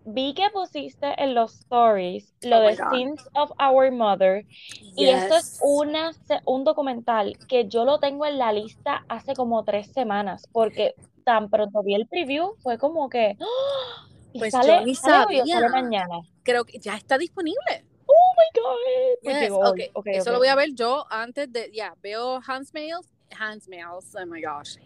vi 0.05 0.35
que 0.35 0.49
pusiste 0.51 1.15
en 1.23 1.35
los 1.35 1.55
stories 1.61 2.35
lo 2.43 2.59
Oh 2.59 2.61
de. 2.61 2.77
Sins 2.91 3.29
of 3.35 3.51
Our 3.59 3.91
Mother, 3.93 4.45
y 4.97 5.07
esto 5.07 5.37
es 5.37 5.59
una, 5.63 6.13
un 6.45 6.65
documental 6.65 7.37
que 7.49 7.69
yo 7.69 7.85
lo 7.85 7.99
tengo 7.99 8.27
en 8.27 8.39
la 8.39 8.53
lista 8.53 9.05
hace 9.09 9.35
como 9.35 9.65
tres 9.65 9.93
semanas, 9.93 10.49
porque 10.53 10.95
tan 11.25 11.49
pronto 11.49 11.83
vi 11.83 11.95
el 11.95 12.07
preview, 12.09 12.55
fue 12.63 12.79
como 12.79 13.09
que, 13.09 13.37
¡ah! 13.41 14.09
y 14.33 14.39
Pues 14.39 14.53
sale, 14.53 14.69
yo 14.69 14.85
ni 14.85 14.95
sale 14.95 15.25
hoy 15.29 15.37
o 15.37 15.47
sabía. 15.47 15.61
sale 15.61 15.69
mañana. 15.69 16.21
Creo 16.43 16.65
que 16.65 16.79
ya 16.79 16.97
está 16.97 17.19
disponible. 17.19 17.85
Oh 18.07 18.35
my 18.37 18.61
God, 18.61 19.33
Yes, 19.33 19.41
llegó 19.41 19.59
ok, 19.59 19.67
hoy. 19.71 19.91
Ok, 19.95 20.07
Eso 20.09 20.33
lo 20.33 20.39
voy 20.39 20.49
a 20.49 20.55
ver 20.55 20.75
yo 20.75 21.07
antes 21.11 21.53
de, 21.53 21.71
ya, 21.73 21.95
veo 22.03 22.41
Handmaid's, 23.39 24.15
Handmaid's, 24.15 24.15
oh 24.17 24.27
my 24.27 24.41
gosh. 24.41 24.77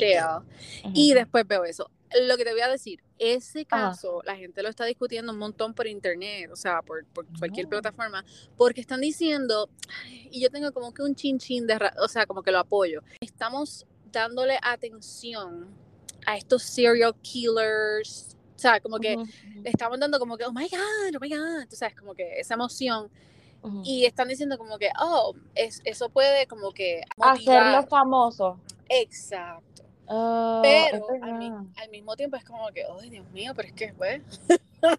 Tale, 0.00 0.44
Ujú. 0.84 0.90
y 0.94 1.14
después 1.14 1.46
veo 1.46 1.64
eso. 1.64 1.90
Lo 2.28 2.36
que 2.36 2.44
te 2.44 2.52
voy 2.52 2.60
a 2.60 2.68
decir, 2.68 3.02
ese 3.18 3.66
Ajá. 3.68 3.90
caso, 3.90 4.20
la 4.24 4.36
gente 4.36 4.62
lo 4.62 4.68
está 4.68 4.84
discutiendo 4.84 5.32
un 5.32 5.38
montón 5.38 5.74
por 5.74 5.86
internet, 5.86 6.48
o 6.52 6.56
sea, 6.56 6.80
por, 6.82 7.04
por 7.06 7.26
cualquier 7.38 7.66
Oh. 7.66 7.70
plataforma, 7.70 8.24
porque 8.56 8.80
están 8.80 9.00
diciendo, 9.00 9.68
y 10.30 10.40
yo 10.40 10.48
tengo 10.50 10.70
como 10.72 10.92
que 10.92 11.02
un 11.02 11.14
chin 11.16 11.38
chin 11.38 11.66
de, 11.66 11.76
o 12.00 12.08
sea, 12.08 12.26
como 12.26 12.42
que 12.42 12.52
lo 12.52 12.58
apoyo. 12.60 13.02
Estamos 13.20 13.84
dándole 14.12 14.58
atención 14.62 15.68
a 16.26 16.36
estos 16.36 16.62
serial 16.62 17.14
killers, 17.20 18.36
o 18.54 18.58
sea, 18.58 18.80
como 18.80 18.98
que 18.98 19.14
Ujú, 19.16 19.22
ujú, 19.22 19.62
le 19.64 19.70
estamos 19.70 19.98
dando 19.98 20.18
como 20.20 20.36
que, 20.36 20.44
oh 20.44 20.52
my 20.52 20.68
God, 20.68 21.16
oh 21.16 21.20
my 21.20 21.28
God, 21.28 21.68
tú 21.68 21.74
sabes, 21.76 21.96
como 21.96 22.14
que 22.14 22.38
esa 22.38 22.54
emoción. 22.54 23.10
Y 23.82 24.04
están 24.04 24.28
diciendo 24.28 24.58
como 24.58 24.78
que, 24.78 24.90
oh, 25.00 25.34
es, 25.54 25.80
eso 25.84 26.08
puede 26.10 26.46
como 26.46 26.72
que 26.72 27.02
Hacerlo 27.20 27.68
motivar. 27.82 27.88
famoso. 27.88 28.58
Exacto. 28.88 29.82
Oh, 30.06 30.60
Pero 30.62 31.06
al, 31.22 31.38
mi- 31.38 31.50
verdad. 31.50 31.64
al 31.76 31.88
mismo 31.90 32.14
tiempo 32.14 32.36
es 32.36 32.44
como 32.44 32.68
que, 32.68 32.84
ay, 33.00 33.08
Dios 33.10 33.26
mío, 33.30 33.52
pero 33.56 33.68
es 33.68 33.74
que, 33.74 33.94
pues. 33.94 34.20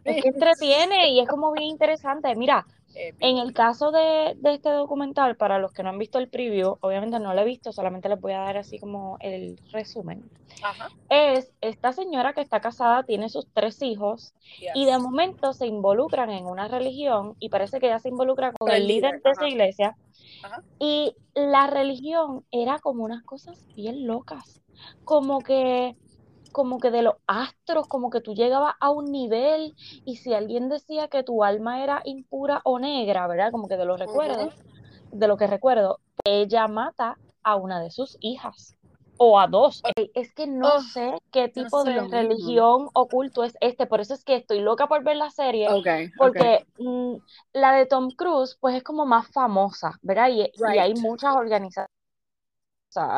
Es 0.03 0.23
que 0.23 0.29
entretiene 0.29 1.09
y 1.11 1.19
es 1.19 1.27
como 1.27 1.51
bien 1.51 1.67
interesante. 1.67 2.35
Mira, 2.35 2.65
en 2.95 3.37
el 3.37 3.53
caso 3.53 3.91
de, 3.91 4.35
de 4.37 4.53
este 4.53 4.69
documental, 4.69 5.35
para 5.35 5.59
los 5.59 5.73
que 5.73 5.83
no 5.83 5.89
han 5.89 5.99
visto 5.99 6.17
el 6.17 6.29
preview, 6.29 6.77
obviamente 6.81 7.19
no 7.19 7.33
lo 7.33 7.41
he 7.41 7.45
visto, 7.45 7.71
solamente 7.71 8.09
les 8.09 8.19
voy 8.19 8.33
a 8.33 8.39
dar 8.39 8.57
así 8.57 8.79
como 8.79 9.17
el 9.19 9.59
resumen. 9.71 10.29
Ajá. 10.63 10.89
Es 11.09 11.51
esta 11.61 11.91
señora 11.91 12.33
que 12.33 12.41
está 12.41 12.61
casada, 12.61 13.03
tiene 13.03 13.29
sus 13.29 13.47
tres 13.53 13.81
hijos 13.81 14.33
y 14.73 14.85
de 14.85 14.97
momento 14.97 15.53
se 15.53 15.67
involucran 15.67 16.29
en 16.29 16.45
una 16.45 16.67
religión 16.67 17.35
y 17.39 17.49
parece 17.49 17.79
que 17.79 17.87
ella 17.87 17.99
se 17.99 18.09
involucra 18.09 18.53
con 18.53 18.69
el 18.69 18.77
el 18.77 18.87
líder 18.87 19.15
líder, 19.15 19.23
de 19.23 19.31
esa 19.31 19.47
iglesia 19.47 19.97
Ajá. 20.43 20.63
y 20.79 21.15
la 21.33 21.67
religión 21.67 22.45
era 22.51 22.79
como 22.79 23.03
unas 23.03 23.23
cosas 23.23 23.65
bien 23.75 24.07
locas, 24.07 24.61
como 25.03 25.41
que 25.41 25.95
como 26.55 26.79
que 26.79 26.89
de 26.89 27.01
los 27.01 27.15
astros, 27.27 27.85
como 27.85 28.09
que 28.09 28.21
tú 28.21 28.33
llegabas 28.33 28.75
a 28.79 28.89
un 28.89 29.11
nivel 29.11 29.75
y 30.05 30.15
si 30.15 30.33
alguien 30.33 30.69
decía 30.69 31.09
que 31.09 31.21
tu 31.21 31.43
alma 31.43 31.83
era 31.83 32.01
impura 32.05 32.61
o 32.63 32.79
negra, 32.79 33.27
¿verdad? 33.27 33.51
Como 33.51 33.67
que 33.67 33.75
de 33.75 33.83
los 33.83 33.99
recuerdos, 33.99 34.53
de 35.11 35.27
lo 35.27 35.35
que 35.35 35.47
recuerdo, 35.47 35.99
ella 36.23 36.69
mata 36.69 37.17
a 37.43 37.57
una 37.57 37.81
de 37.81 37.91
sus 37.91 38.15
hijas 38.21 38.77
o 39.17 39.37
a 39.37 39.47
dos. 39.47 39.83
Es 40.13 40.33
que 40.33 40.47
no 40.47 40.79
sé 40.79 41.17
qué 41.29 41.49
tipo 41.49 41.83
de 41.83 42.07
religión 42.07 42.87
oculto 42.93 43.43
es 43.43 43.57
este, 43.59 43.85
por 43.85 43.99
eso 43.99 44.13
es 44.13 44.23
que 44.23 44.37
estoy 44.37 44.61
loca 44.61 44.87
por 44.87 45.03
ver 45.03 45.17
la 45.17 45.31
serie, 45.31 45.67
porque 46.17 46.65
mm, 46.77 47.15
la 47.51 47.73
de 47.73 47.85
Tom 47.85 48.11
Cruise, 48.11 48.55
pues 48.61 48.75
es 48.75 48.83
como 48.83 49.05
más 49.05 49.27
famosa, 49.27 49.99
¿verdad? 50.01 50.29
Y, 50.29 50.49
hay 50.63 50.93
muchas 50.93 51.35
organizaciones. 51.35 51.94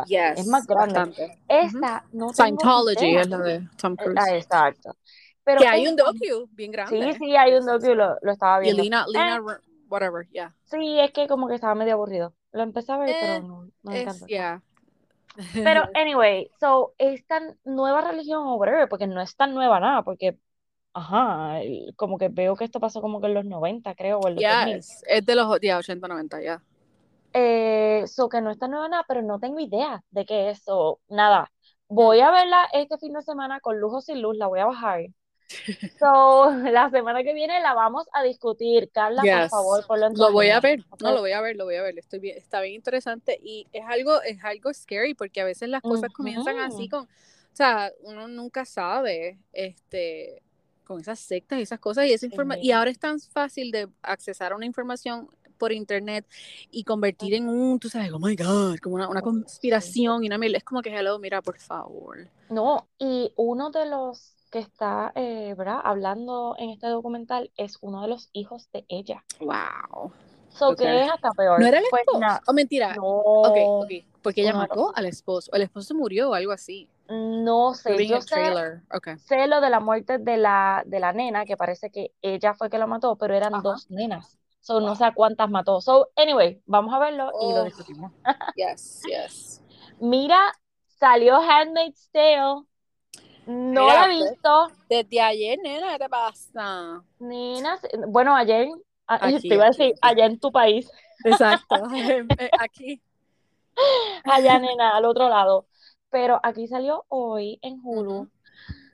Sea, 0.07 0.31
es 0.33 0.47
más 0.47 0.65
grande. 0.65 1.37
Esta 1.47 2.03
no 2.11 2.33
Scientology 2.33 3.15
es 3.15 3.29
la 3.29 3.37
de 3.37 3.67
Tom 3.79 3.93
eh, 3.93 4.03
Cruise. 4.03 4.19
Ah, 4.19 4.35
exacto. 4.35 4.95
Pero 5.43 5.61
que 5.61 5.67
hay 5.67 5.87
un 5.87 5.95
docu 5.95 6.49
bien 6.51 6.71
grande. 6.71 7.13
Sí, 7.13 7.19
sí, 7.19 7.35
hay 7.35 7.53
un 7.53 7.65
docu, 7.65 7.93
lo, 7.93 8.17
lo 8.21 8.31
estaba 8.31 8.59
viendo. 8.59 8.81
Y 8.81 8.85
Lina, 8.85 9.05
Lina 9.07 9.37
eh, 9.37 9.41
whatever, 9.87 10.27
yeah. 10.29 10.53
Sí, 10.65 10.99
es 10.99 11.11
que 11.11 11.27
como 11.27 11.47
que 11.47 11.55
estaba 11.55 11.75
medio 11.75 11.93
aburrido. 11.93 12.33
Lo 12.51 12.63
empecé 12.63 12.91
a 12.91 12.97
ver, 12.97 13.15
pero 13.21 13.33
eh, 13.33 13.41
no, 13.41 13.65
no 13.83 13.91
me 13.91 14.01
encantó. 14.01 14.25
Pero, 15.53 15.83
anyway, 15.93 16.49
so, 16.59 16.95
esta 16.97 17.39
nueva 17.63 18.01
religión 18.01 18.47
o 18.47 18.55
whatever, 18.55 18.89
porque 18.89 19.05
no 19.05 19.21
es 19.21 19.35
tan 19.35 19.53
nueva 19.53 19.79
nada, 19.79 20.03
porque, 20.03 20.37
ajá, 20.93 21.59
como 21.95 22.17
que 22.17 22.29
veo 22.29 22.55
que 22.55 22.65
esto 22.65 22.79
pasó 22.79 22.99
como 22.99 23.21
que 23.21 23.27
en 23.27 23.35
los 23.35 23.45
90, 23.45 23.93
creo, 23.93 24.19
o 24.19 24.27
en 24.27 24.35
los 24.35 24.43
yes, 24.43 25.03
es 25.07 25.23
de 25.23 25.35
los 25.35 25.47
80, 25.47 26.07
90, 26.07 26.41
ya. 26.41 26.63
Eh, 27.39 28.07
so, 28.07 28.29
que 28.29 28.41
no 28.41 28.49
es 28.49 28.57
tan 28.57 28.71
nueva 28.71 28.89
nada, 28.89 29.05
pero 29.07 29.21
no 29.21 29.39
tengo 29.39 29.59
idea 29.59 30.03
de 30.09 30.25
qué 30.25 30.49
es, 30.49 30.63
o 30.65 30.99
nada. 31.07 31.51
Voy 31.87 32.19
a 32.19 32.31
verla 32.31 32.67
este 32.73 32.97
fin 32.97 33.13
de 33.13 33.21
semana 33.21 33.59
con 33.59 33.79
luz 33.79 33.93
o 33.93 34.01
sin 34.01 34.23
luz, 34.23 34.35
la 34.35 34.47
voy 34.47 34.59
a 34.59 34.65
bajar. 34.65 35.01
So, 35.99 36.51
la 36.51 36.89
semana 36.89 37.23
que 37.23 37.33
viene 37.33 37.61
la 37.61 37.73
vamos 37.73 38.07
a 38.11 38.23
discutir. 38.23 38.89
Carla, 38.91 39.21
por 39.21 39.49
favor, 39.49 39.85
lo 39.87 40.09
Lo 40.09 40.31
voy 40.31 40.49
a 40.49 40.59
ver, 40.59 40.83
no, 40.99 41.11
lo 41.11 41.19
voy 41.21 41.31
a 41.31 41.41
ver, 41.41 41.55
lo 41.55 41.65
voy 41.65 41.75
a 41.75 41.83
ver. 41.83 41.97
Estoy 41.99 42.19
bien, 42.19 42.37
está 42.37 42.59
bien 42.59 42.73
interesante 42.73 43.39
y 43.41 43.67
es 43.71 43.85
algo, 43.87 44.21
es 44.23 44.43
algo 44.43 44.73
scary 44.73 45.13
porque 45.13 45.39
a 45.39 45.45
veces 45.45 45.69
las 45.69 45.83
cosas 45.83 46.11
comienzan 46.11 46.57
así 46.59 46.89
con, 46.89 47.03
o 47.03 47.07
sea, 47.53 47.91
uno 48.01 48.27
nunca 48.27 48.65
sabe, 48.65 49.37
este, 49.53 50.41
con 50.83 50.99
esas 50.99 51.19
sectas 51.19 51.59
y 51.59 51.61
esas 51.61 51.79
cosas 51.79 52.07
y 52.07 52.13
esa 52.13 52.25
información, 52.25 52.65
y 52.65 52.71
ahora 52.71 52.89
es 52.89 52.99
tan 52.99 53.19
fácil 53.19 53.71
de 53.71 53.87
accesar 54.01 54.51
a 54.51 54.55
una 54.55 54.65
información 54.65 55.29
por 55.57 55.71
internet 55.71 56.25
y 56.71 56.83
convertir 56.83 57.33
en 57.33 57.49
un, 57.49 57.79
tú 57.79 57.89
sabes, 57.89 58.11
oh 58.11 58.19
my 58.19 58.35
God, 58.35 58.77
como 58.79 58.95
una, 58.95 59.09
una 59.09 59.21
conspiración 59.21 60.23
y 60.23 60.27
una 60.27 60.37
es 60.45 60.63
como 60.63 60.81
que, 60.81 60.95
hello, 60.95 61.19
mira, 61.19 61.41
por 61.41 61.57
favor. 61.59 62.29
No, 62.49 62.87
y 62.97 63.33
uno 63.35 63.71
de 63.71 63.85
los 63.85 64.35
que 64.51 64.59
está 64.59 65.11
eh, 65.15 65.53
¿verdad? 65.57 65.81
hablando 65.83 66.55
en 66.57 66.69
este 66.69 66.87
documental 66.87 67.51
es 67.57 67.77
uno 67.81 68.01
de 68.01 68.07
los 68.07 68.29
hijos 68.33 68.69
de 68.71 68.85
ella. 68.87 69.23
Wow. 69.39 70.11
So 70.49 70.75
que 70.75 71.03
es 71.03 71.11
hasta 71.11 71.29
peor. 71.31 71.59
¿No 71.59 71.67
era 71.67 71.77
el 71.77 71.85
pues 71.89 72.01
esposo? 72.01 72.41
¿O 72.47 72.53
mentira? 72.53 72.95
No. 72.95 73.03
Okay, 73.05 73.63
okay. 73.67 74.07
Porque 74.23 74.41
ella 74.41 74.53
mató 74.53 74.91
al 74.95 75.05
esposo. 75.05 75.51
El 75.53 75.61
esposo 75.61 75.93
murió 75.93 76.31
o 76.31 76.33
algo 76.33 76.51
así. 76.51 76.89
No 77.09 77.73
sé. 77.73 78.07
Yo 78.07 78.21
sé, 78.21 78.53
okay. 78.93 79.17
sé, 79.19 79.47
lo 79.47 79.61
de 79.61 79.69
la 79.69 79.79
muerte 79.79 80.17
de 80.17 80.37
la, 80.37 80.83
de 80.85 80.99
la 80.99 81.13
nena, 81.13 81.45
que 81.45 81.55
parece 81.55 81.89
que 81.89 82.11
ella 82.21 82.53
fue 82.53 82.69
que 82.69 82.79
lo 82.79 82.87
mató, 82.87 83.15
pero 83.15 83.35
eran 83.35 83.61
dos 83.61 83.89
nenas. 83.89 84.37
So, 84.67 84.81
no 84.81 84.95
sé 84.95 85.05
a 85.05 85.13
cuántas 85.13 85.49
mató. 85.49 85.79
So, 85.79 86.09
anyway, 86.17 86.61
vamos 86.65 86.93
a 86.93 86.99
verlo 86.99 87.31
y 87.41 87.53
lo 87.53 87.63
discutimos. 87.63 88.11
yes, 88.57 89.01
yes. 89.07 89.63
Mira, 89.97 90.37
salió 90.87 91.37
Handmaid's 91.37 92.09
Tale. 92.11 92.65
No 93.45 93.87
la 93.87 94.07
he 94.07 94.09
visto. 94.09 94.67
Desde 94.89 95.21
ayer, 95.21 95.57
nena, 95.63 95.93
¿qué 95.93 95.99
te 95.99 96.09
pasa? 96.09 97.01
Nena, 97.17 97.79
bueno, 98.09 98.35
ayer, 98.35 98.67
te 99.41 99.55
iba 99.55 99.63
a 99.63 99.69
decir, 99.69 99.95
allá 100.01 100.25
en 100.25 100.37
tu 100.37 100.51
país. 100.51 100.91
Exacto, 101.23 101.75
aquí. 102.59 103.01
Allá, 104.25 104.59
nena, 104.59 104.97
al 104.97 105.05
otro 105.05 105.29
lado. 105.29 105.67
Pero 106.09 106.41
aquí 106.43 106.67
salió 106.67 107.05
hoy 107.07 107.57
en 107.61 107.79
Hulu. 107.81 108.29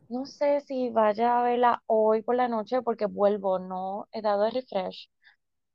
No 0.10 0.27
sé 0.27 0.62
si 0.62 0.92
vaya 0.92 1.39
a 1.39 1.42
verla 1.42 1.82
hoy 1.88 2.22
por 2.22 2.36
la 2.36 2.48
noche 2.48 2.84
porque 2.84 3.08
vuelvo, 3.08 3.58
no 3.58 4.08
he 4.12 4.22
dado 4.22 4.46
el 4.46 4.51
refresh. 4.51 5.10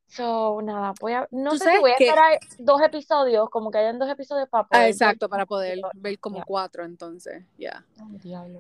So, 0.09 0.63
nada, 0.63 0.95
voy 1.01 1.13
a, 1.13 1.29
no 1.31 1.57
sé 1.59 1.71
si 1.71 1.79
voy 1.79 1.91
a 1.91 1.95
esperar 1.95 2.39
dos 2.59 2.81
episodios, 2.81 3.51
como 3.51 3.71
que 3.71 3.77
hayan 3.77 3.99
dos 3.99 4.09
episodios 4.09 4.49
para 4.49 4.67
poder. 4.67 4.85
Ah, 4.85 4.89
exacto, 4.89 5.29
para 5.29 5.45
poder 5.45 5.81
ver 5.95 6.19
como 6.19 6.43
cuatro, 6.47 6.85
entonces, 6.85 7.45
ya. 7.59 7.85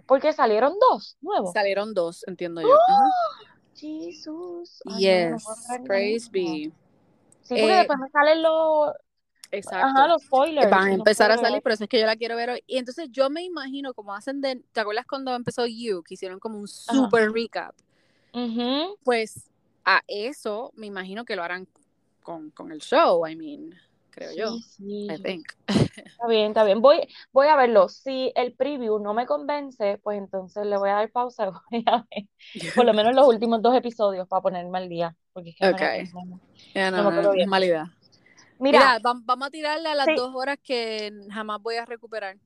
Porque 0.06 0.32
salieron 0.34 0.74
dos 0.78 1.16
nuevos. 1.22 1.52
Salieron 1.52 1.94
dos, 1.94 2.22
entiendo 2.28 2.60
yo. 2.60 2.68
¡Oh! 2.68 3.10
Jesús. 3.74 4.82
yes, 4.98 5.44
praise 5.84 6.28
be. 6.30 6.70
Sí, 7.42 7.54
porque 7.54 7.72
eh, 7.72 7.76
después 7.78 7.98
me 7.98 8.10
salen 8.10 8.42
los. 8.42 8.92
Exacto. 9.50 9.86
Ajá, 9.86 10.08
los 10.08 10.22
spoilers. 10.22 10.70
Van 10.70 10.88
a 10.88 10.94
empezar 10.94 11.30
a 11.30 11.38
salir, 11.38 11.62
pero 11.62 11.74
eso 11.74 11.84
es 11.84 11.90
que 11.90 11.98
yo 11.98 12.04
la 12.04 12.16
quiero 12.16 12.36
ver 12.36 12.50
hoy. 12.50 12.64
Y 12.66 12.76
entonces 12.76 13.08
yo 13.10 13.30
me 13.30 13.42
imagino 13.42 13.94
como 13.94 14.14
hacen 14.14 14.42
de. 14.42 14.62
¿Te 14.72 14.80
acuerdas 14.80 15.06
cuando 15.06 15.34
empezó 15.34 15.64
You? 15.64 16.02
Que 16.02 16.14
hicieron 16.14 16.38
como 16.38 16.58
un 16.58 16.68
super 16.68 17.32
recap. 17.32 17.74
Pues 19.02 19.47
a 19.88 20.02
eso 20.06 20.70
me 20.76 20.86
imagino 20.86 21.24
que 21.24 21.34
lo 21.34 21.42
harán 21.42 21.66
con, 22.22 22.50
con 22.50 22.72
el 22.72 22.80
show, 22.80 23.26
I 23.26 23.34
mean, 23.34 23.74
creo 24.10 24.32
yo. 24.36 24.58
Sí. 24.58 25.08
I 25.10 25.22
think. 25.22 25.46
Está 25.66 26.26
bien, 26.28 26.48
está 26.48 26.62
bien. 26.64 26.82
Voy, 26.82 27.08
voy 27.32 27.46
a 27.46 27.56
verlo. 27.56 27.88
Si 27.88 28.30
el 28.34 28.52
preview 28.52 28.98
no 28.98 29.14
me 29.14 29.24
convence, 29.24 29.98
pues 30.02 30.18
entonces 30.18 30.66
le 30.66 30.76
voy 30.76 30.90
a 30.90 30.94
dar 30.94 31.10
pausa 31.10 31.46
y 31.46 31.50
voy 31.70 31.84
a 31.86 32.04
ver 32.10 32.74
por 32.74 32.84
lo 32.84 32.92
menos 32.92 33.14
los 33.14 33.26
últimos 33.34 33.62
dos 33.62 33.74
episodios 33.74 34.28
para 34.28 34.42
ponerme 34.42 34.76
al 34.76 34.90
día. 34.90 35.16
Porque 35.32 35.50
es 35.50 35.56
que 35.56 35.68
okay. 35.68 36.04
no, 36.12 36.90
no, 36.90 37.10
no, 37.10 37.22
no, 37.22 37.46
mala 37.46 37.64
idea. 37.64 37.94
Mira, 38.58 38.98
vamos 39.00 39.48
a 39.48 39.50
tirarle 39.50 39.88
a 39.88 39.94
las 39.94 40.08
dos 40.14 40.34
horas 40.34 40.58
que 40.62 41.12
jamás 41.30 41.62
voy 41.62 41.76
a 41.76 41.86
recuperar. 41.86 42.36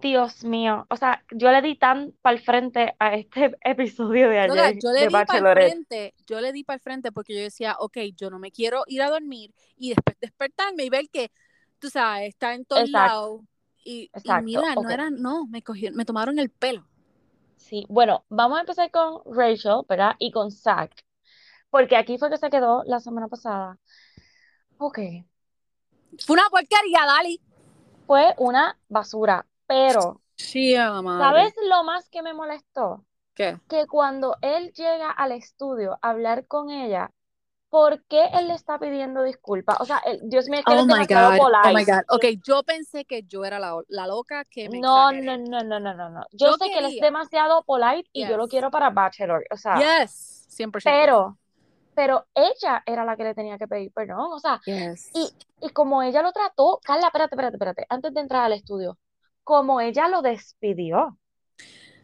Dios 0.00 0.44
mío, 0.44 0.86
o 0.90 0.96
sea, 0.96 1.24
yo 1.30 1.50
le 1.50 1.62
di 1.62 1.76
tan 1.76 2.12
para 2.22 2.36
el 2.36 2.42
frente 2.42 2.94
a 2.98 3.14
este 3.14 3.56
episodio 3.62 4.28
de 4.28 4.38
ayer. 4.40 4.78
yo 4.82 4.92
le 4.92 5.06
di 5.06 5.12
para 5.12 5.38
el 5.38 5.54
frente, 5.54 6.14
yo 6.26 6.40
le 6.40 6.52
di 6.52 6.64
para 6.64 6.76
el 6.76 6.80
frente 6.80 7.12
porque 7.12 7.34
yo 7.34 7.40
decía, 7.40 7.76
ok, 7.78 7.98
yo 8.16 8.30
no 8.30 8.38
me 8.38 8.50
quiero 8.50 8.84
ir 8.86 9.02
a 9.02 9.10
dormir 9.10 9.52
y 9.76 9.90
después 9.90 10.16
despertarme 10.20 10.84
y 10.84 10.90
ver 10.90 11.08
que, 11.10 11.30
tú 11.78 11.90
sabes, 11.90 12.28
está 12.28 12.54
en 12.54 12.64
todos 12.64 12.90
lados. 12.90 13.42
Y, 13.84 14.10
mira, 14.42 14.74
no 14.74 14.90
eran, 14.90 15.20
no, 15.20 15.46
me 15.46 15.62
cogieron, 15.62 15.96
me 15.96 16.04
tomaron 16.04 16.38
el 16.38 16.50
pelo. 16.50 16.86
Sí, 17.56 17.84
bueno, 17.88 18.24
vamos 18.28 18.58
a 18.58 18.60
empezar 18.60 18.90
con 18.90 19.22
Rachel, 19.24 19.82
¿verdad? 19.88 20.14
Y 20.18 20.30
con 20.30 20.50
Zach, 20.50 20.92
porque 21.70 21.96
aquí 21.96 22.18
fue 22.18 22.30
que 22.30 22.36
se 22.36 22.50
quedó 22.50 22.82
la 22.84 23.00
semana 23.00 23.28
pasada. 23.28 23.78
Ok. 24.78 24.98
Fue 26.24 26.34
una 26.34 26.48
porquería, 26.50 27.04
Dali. 27.04 27.40
Fue 28.06 28.34
una 28.38 28.78
basura 28.88 29.44
pero, 29.68 30.22
sí, 30.34 30.74
¿sabes 30.74 31.54
lo 31.68 31.84
más 31.84 32.08
que 32.08 32.22
me 32.22 32.32
molestó? 32.32 33.04
¿Qué? 33.34 33.60
Que 33.68 33.86
cuando 33.86 34.36
él 34.40 34.72
llega 34.72 35.10
al 35.10 35.32
estudio 35.32 35.98
a 36.02 36.10
hablar 36.10 36.46
con 36.46 36.70
ella, 36.70 37.12
¿por 37.68 38.02
qué 38.04 38.24
él 38.32 38.48
le 38.48 38.54
está 38.54 38.78
pidiendo 38.78 39.22
disculpas? 39.22 39.76
O 39.80 39.84
sea, 39.84 40.00
Dios 40.22 40.48
mío, 40.48 40.60
es 40.60 40.64
que 40.64 40.72
oh 40.72 40.80
él 40.80 40.86
my 40.86 41.06
God, 41.06 41.38
Oh 41.64 41.72
my 41.74 41.84
God. 41.84 42.02
Ok, 42.08 42.24
yo 42.42 42.62
pensé 42.62 43.04
que 43.04 43.24
yo 43.24 43.44
era 43.44 43.58
la, 43.58 43.78
la 43.88 44.06
loca 44.06 44.44
que 44.46 44.70
me 44.70 44.80
No, 44.80 45.12
no, 45.12 45.36
no, 45.36 45.60
no, 45.62 45.78
no, 45.78 45.94
no, 45.94 46.10
no. 46.10 46.24
Yo, 46.32 46.54
sé 46.54 46.70
que 46.70 46.78
él 46.78 46.86
es 46.86 47.00
demasiado 47.00 47.62
polite 47.64 48.08
y 48.12 48.26
yo 48.26 48.38
lo 48.38 48.48
quiero 48.48 48.70
para 48.70 48.90
Bachelor. 48.90 49.44
O 49.50 49.56
sea, 49.56 49.76
yes, 49.76 50.48
100%. 50.48 50.80
Pero, 50.82 51.38
pero 51.94 52.26
ella 52.34 52.82
era 52.86 53.04
la 53.04 53.16
que 53.16 53.24
le 53.24 53.34
tenía 53.34 53.58
que 53.58 53.68
pedir 53.68 53.92
perdón. 53.92 54.32
O 54.32 54.38
sea, 54.38 54.60
y, 54.66 55.30
y 55.60 55.68
como 55.70 56.02
ella 56.02 56.22
lo 56.22 56.32
trató, 56.32 56.80
Carla, 56.82 57.08
espérate, 57.08 57.34
espérate, 57.34 57.56
espérate, 57.56 57.86
antes 57.90 58.14
de 58.14 58.20
entrar 58.20 58.44
al 58.44 58.54
estudio 58.54 58.98
como 59.48 59.80
ella 59.80 60.08
lo 60.08 60.20
despidió. 60.20 61.18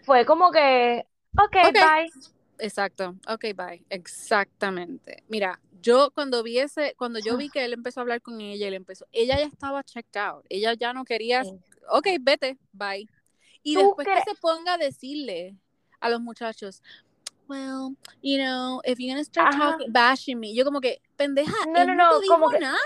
Fue 0.04 0.24
como 0.24 0.50
que, 0.50 1.06
ok, 1.38 1.72
bye. 1.74 2.10
Exacto, 2.58 3.16
ok, 3.28 3.44
bye. 3.54 3.84
Exactamente. 3.90 5.22
Mira, 5.28 5.60
yo 5.82 6.10
cuando 6.14 6.42
vi 6.42 6.58
ese, 6.60 6.94
cuando 6.96 7.18
yo 7.18 7.36
vi 7.36 7.50
que 7.50 7.62
él 7.66 7.74
empezó 7.74 8.00
a 8.00 8.04
hablar 8.04 8.22
con 8.22 8.40
ella, 8.40 8.66
él 8.66 8.72
empezó, 8.72 9.04
ella 9.12 9.36
ya 9.38 9.44
estaba 9.44 9.84
checked 9.84 10.18
out, 10.18 10.46
ella 10.48 10.72
ya 10.72 10.94
no 10.94 11.04
quería, 11.04 11.42
ok, 11.90 12.06
vete, 12.18 12.56
bye. 12.72 13.06
Y 13.62 13.76
después 13.76 14.08
que 14.08 14.22
se 14.22 14.34
ponga 14.40 14.74
a 14.74 14.78
decirle 14.78 15.58
a 16.00 16.08
los 16.08 16.22
muchachos, 16.22 16.82
well, 17.48 17.94
you 18.22 18.38
know, 18.38 18.80
if 18.84 18.98
you're 18.98 19.12
gonna 19.12 19.24
start 19.24 19.52
talking, 19.52 19.92
bashing 19.92 20.38
me, 20.38 20.54
yo 20.54 20.64
como 20.64 20.80
que, 20.80 21.00
pendeja, 21.16 21.52
no, 21.68 21.84
no, 21.84 21.94
no, 21.94 22.20
como 22.28 22.50
que, 22.50 22.58
nada. 22.58 22.78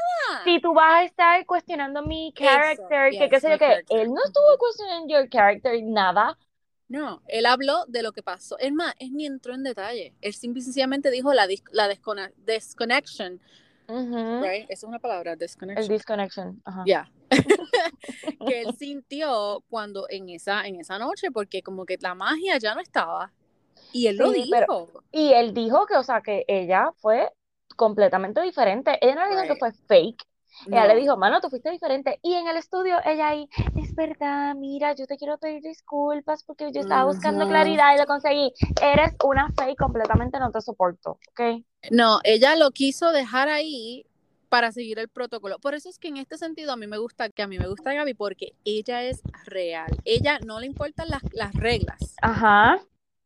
Si 0.45 0.61
tú 0.61 0.75
vas 0.75 1.03
a 1.03 1.05
estar 1.05 1.47
cuestionando 1.47 2.03
mi 2.03 2.33
character, 2.37 3.11
que 3.11 3.29
qué 3.29 3.41
sé 3.41 3.51
yo, 3.51 3.59
que 3.59 3.85
él 3.91 4.13
no 4.13 4.21
estuvo 4.25 4.59
cuestionando 4.59 5.09
your 5.09 5.29
character, 5.29 5.81
nada. 5.83 6.37
No, 6.89 7.23
él 7.29 7.45
habló 7.45 7.85
de 7.87 8.03
lo 8.03 8.13
que 8.13 8.23
pasó. 8.23 8.59
Es 8.59 8.73
más, 8.73 8.95
él 8.99 9.13
ni 9.13 9.27
entró 9.27 9.55
en 9.55 9.63
detalle. 9.63 10.15
Él 10.23 10.33
simplemente 10.33 11.11
dijo 11.11 11.35
la, 11.35 11.47
la 11.73 11.89
desconexión 11.89 13.41
right? 13.89 14.65
Esa 14.65 14.73
es 14.73 14.85
una 14.85 14.99
palabra, 14.99 15.37
disconnection. 15.37 15.85
El 15.85 15.89
disconnection, 15.89 16.63
ajá. 16.65 16.83
Ya. 16.87 17.11
que 18.47 18.63
él 18.63 18.75
sintió 18.79 19.65
cuando 19.69 20.07
en 20.09 20.29
esa, 20.29 20.67
en 20.67 20.77
esa 20.77 20.99
noche, 20.99 21.31
porque 21.31 21.63
como 21.63 21.87
que 21.87 21.97
la 22.01 22.15
magia 22.15 22.59
ya 22.59 22.75
no 22.75 22.81
estaba. 22.81 23.33
Y 23.93 24.07
él 24.07 24.17
lo 24.17 24.31
dijo. 24.31 24.89
y 25.13 25.33
él 25.33 25.55
dijo 25.55 25.87
que, 25.87 25.97
o 25.97 26.03
sea, 26.03 26.21
que 26.21 26.45
ella 26.49 26.91
fue 26.99 27.31
completamente 27.77 28.41
diferente. 28.43 28.99
Ella 29.01 29.15
no 29.15 29.31
dijo 29.31 29.43
que 29.55 29.57
fue 29.57 29.73
fake. 29.73 30.25
Ella 30.67 30.87
le 30.87 30.97
dijo, 30.97 31.17
mano, 31.17 31.41
tú 31.41 31.49
fuiste 31.51 31.71
diferente. 31.71 32.19
Y 32.23 32.35
en 32.35 32.49
el 32.49 32.57
estudio, 32.57 32.97
ella 33.05 33.29
ahí, 33.29 33.49
es 33.77 33.95
verdad, 33.95 34.55
mira, 34.57 34.95
yo 34.95 35.07
te 35.07 35.17
quiero 35.17 35.39
pedir 35.39 35.63
disculpas 35.63 36.43
porque 36.43 36.73
yo 36.73 36.81
estaba 36.81 37.05
buscando 37.05 37.47
claridad 37.47 37.95
y 37.95 37.99
lo 37.99 38.07
conseguí. 38.07 38.53
Eres 38.83 39.15
una 39.25 39.53
fake, 39.53 39.79
completamente 39.79 40.39
no 40.39 40.51
te 40.51 40.61
soporto, 40.61 41.19
¿ok? 41.31 41.63
No, 41.91 42.19
ella 42.25 42.57
lo 42.57 42.71
quiso 42.73 43.13
dejar 43.13 43.49
ahí 43.49 44.05
para 44.49 44.73
seguir 44.73 44.99
el 44.99 45.09
protocolo. 45.09 45.59
Por 45.59 45.75
eso 45.75 45.89
es 45.89 45.99
que 45.99 46.09
en 46.09 46.17
este 46.17 46.39
sentido 46.39 46.73
a 46.73 46.77
mí 46.77 46.87
me 46.87 46.99
gusta, 46.99 47.29
que 47.29 47.43
a 47.43 47.47
mí 47.47 47.59
me 47.59 47.69
gusta 47.69 47.93
Gaby 47.93 48.15
porque 48.15 48.55
ella 48.65 49.03
es 49.03 49.23
real. 49.45 49.91
Ella 50.05 50.39
no 50.45 50.59
le 50.59 50.67
importan 50.67 51.09
las, 51.09 51.23
las 51.33 51.55
reglas. 51.55 52.15
Ajá. 52.23 52.81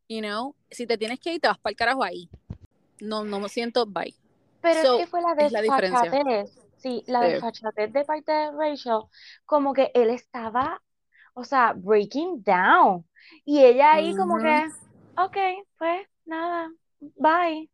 You 0.07 0.21
know, 0.21 0.55
si 0.69 0.85
te 0.85 0.97
tienes 0.97 1.19
que 1.19 1.33
ir, 1.33 1.41
te 1.41 1.47
vas 1.47 1.57
para 1.57 1.71
el 1.71 1.77
carajo 1.77 2.03
ahí. 2.03 2.29
No, 2.99 3.23
no 3.23 3.39
me 3.39 3.49
siento 3.49 3.85
bye. 3.85 4.15
Pero 4.61 4.79
es 4.79 5.01
que 5.01 5.07
fue 5.07 5.21
la 5.21 5.35
desfachatez. 5.35 6.57
Sí, 6.77 7.03
la 7.07 7.21
desfachatez 7.21 7.93
de 7.93 8.03
parte 8.03 8.31
de 8.31 8.51
Rachel, 8.51 9.03
como 9.45 9.73
que 9.73 9.89
él 9.93 10.09
estaba, 10.09 10.81
o 11.33 11.45
sea, 11.45 11.73
breaking 11.73 12.43
down. 12.43 13.05
Y 13.45 13.63
ella 13.63 13.93
ahí 13.93 14.13
como 14.15 14.37
que, 14.37 14.67
ok, 15.17 15.37
pues 15.77 16.07
nada, 16.25 16.69
bye. 16.99 17.69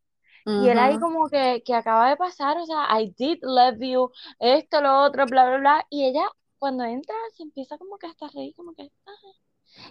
Y 0.46 0.68
él 0.70 0.80
ahí 0.80 0.98
como 1.00 1.28
que, 1.28 1.62
que 1.66 1.74
acaba 1.76 2.10
de 2.10 2.18
pasar, 2.18 2.58
o 2.58 2.66
sea, 2.66 2.88
I 3.00 3.14
did 3.18 3.40
love 3.42 3.80
you, 3.80 4.12
esto, 4.40 4.82
lo 4.82 5.02
otro, 5.02 5.26
bla, 5.26 5.48
bla, 5.48 5.58
bla. 5.58 5.86
Y 5.90 6.06
ella, 6.06 6.28
cuando 6.58 6.84
entra, 6.84 7.16
se 7.36 7.44
empieza 7.44 7.78
como 7.78 7.98
que 7.98 8.08
hasta 8.08 8.28
reír, 8.30 8.56
como 8.56 8.74
que, 8.74 8.92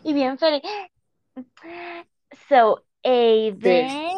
y 0.05 0.13
bien 0.13 0.39
feliz. 0.39 0.63
So, 2.49 2.85
Aiden, 3.05 4.09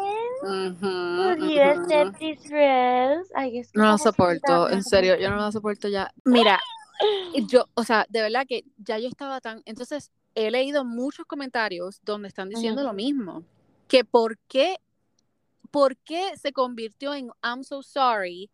no 3.73 3.91
lo 3.91 3.97
soporto, 3.97 4.69
en 4.69 4.83
serio, 4.83 5.17
yo 5.17 5.29
no 5.29 5.37
lo 5.37 5.51
soporto 5.51 5.87
ya. 5.87 6.11
Mira, 6.25 6.59
yo, 7.47 7.67
o 7.73 7.83
sea, 7.83 8.05
de 8.09 8.21
verdad 8.21 8.45
que 8.47 8.65
ya 8.77 8.97
yo 8.97 9.07
estaba 9.07 9.39
tan. 9.39 9.61
Entonces, 9.65 10.11
he 10.35 10.51
leído 10.51 10.83
muchos 10.83 11.25
comentarios 11.25 11.99
donde 12.03 12.27
están 12.27 12.49
diciendo 12.49 12.83
lo 12.83 12.93
mismo. 12.93 13.43
Que 13.87 14.03
por 14.03 14.37
qué, 14.47 14.77
por 15.69 15.97
qué 15.97 16.37
se 16.37 16.51
convirtió 16.51 17.13
en 17.13 17.29
I'm 17.43 17.63
so 17.63 17.83
sorry 17.83 18.49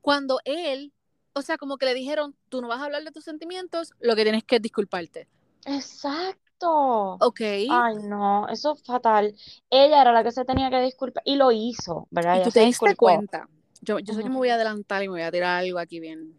cuando 0.00 0.40
él, 0.44 0.92
o 1.34 1.42
sea, 1.42 1.58
como 1.58 1.76
que 1.76 1.86
le 1.86 1.94
dijeron, 1.94 2.34
tú 2.48 2.60
no 2.60 2.68
vas 2.68 2.80
a 2.80 2.84
hablar 2.84 3.04
de 3.04 3.10
tus 3.10 3.24
sentimientos, 3.24 3.92
lo 4.00 4.16
que 4.16 4.22
tienes 4.22 4.44
que 4.44 4.56
es 4.56 4.62
disculparte. 4.62 5.28
Exacto. 5.66 6.47
Ok. 6.60 7.40
Ay, 7.40 7.96
no, 8.02 8.48
eso 8.48 8.74
es 8.74 8.82
fatal. 8.82 9.34
Ella 9.70 10.00
era 10.02 10.12
la 10.12 10.24
que 10.24 10.32
se 10.32 10.44
tenía 10.44 10.70
que 10.70 10.80
disculpar 10.80 11.22
y 11.24 11.36
lo 11.36 11.52
hizo, 11.52 12.06
¿verdad? 12.10 12.40
Y 12.40 12.44
tú 12.44 12.50
te 12.50 12.60
diste 12.60 12.96
cuenta. 12.96 13.48
Yo, 13.80 13.98
yo 14.00 14.14
sé 14.14 14.22
que 14.22 14.28
me 14.28 14.36
voy 14.36 14.48
a 14.48 14.54
adelantar 14.54 15.02
y 15.02 15.08
me 15.08 15.12
voy 15.12 15.22
a 15.22 15.30
tirar 15.30 15.60
algo 15.60 15.78
aquí 15.78 16.00
bien. 16.00 16.38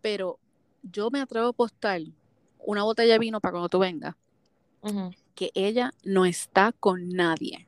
Pero 0.00 0.38
yo 0.82 1.10
me 1.10 1.20
atrevo 1.20 1.46
a 1.46 1.50
apostar 1.50 2.00
una 2.58 2.82
botella 2.84 3.14
de 3.14 3.18
vino 3.18 3.40
para 3.40 3.52
cuando 3.52 3.68
tú 3.68 3.78
vengas. 3.78 4.14
Que 5.34 5.50
ella 5.54 5.92
no 6.04 6.24
está 6.24 6.72
con 6.78 7.08
nadie. 7.08 7.66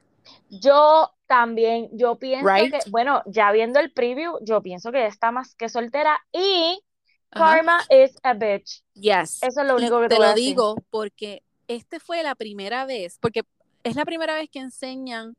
Yo 0.49 1.11
también, 1.27 1.89
yo 1.93 2.17
pienso 2.17 2.47
que, 2.47 2.79
bueno, 2.91 3.23
ya 3.27 3.51
viendo 3.53 3.81
el 3.81 3.91
preview, 3.91 4.39
yo 4.43 4.63
pienso 4.63 4.93
que 4.93 5.07
está 5.07 5.33
más 5.33 5.55
que 5.55 5.69
soltera 5.69 6.19
y 6.33 6.81
Karma 7.31 7.81
is 7.91 8.17
a 8.23 8.35
bitch. 8.35 8.83
Yes. 8.95 9.43
Eso 9.43 9.61
es 9.61 9.67
lo 9.67 9.77
único 9.77 10.01
que 10.01 10.09
te, 10.09 10.17
te 10.17 10.21
lo 10.21 10.35
digo 10.35 10.77
porque 10.91 11.43
este 11.69 12.01
fue 12.01 12.23
la 12.23 12.35
primera 12.35 12.87
vez, 12.87 13.19
porque 13.21 13.43
es 13.83 13.97
la 13.97 14.05
primera 14.05 14.35
vez 14.35 14.49
que 14.51 14.59
enseñan 14.59 15.37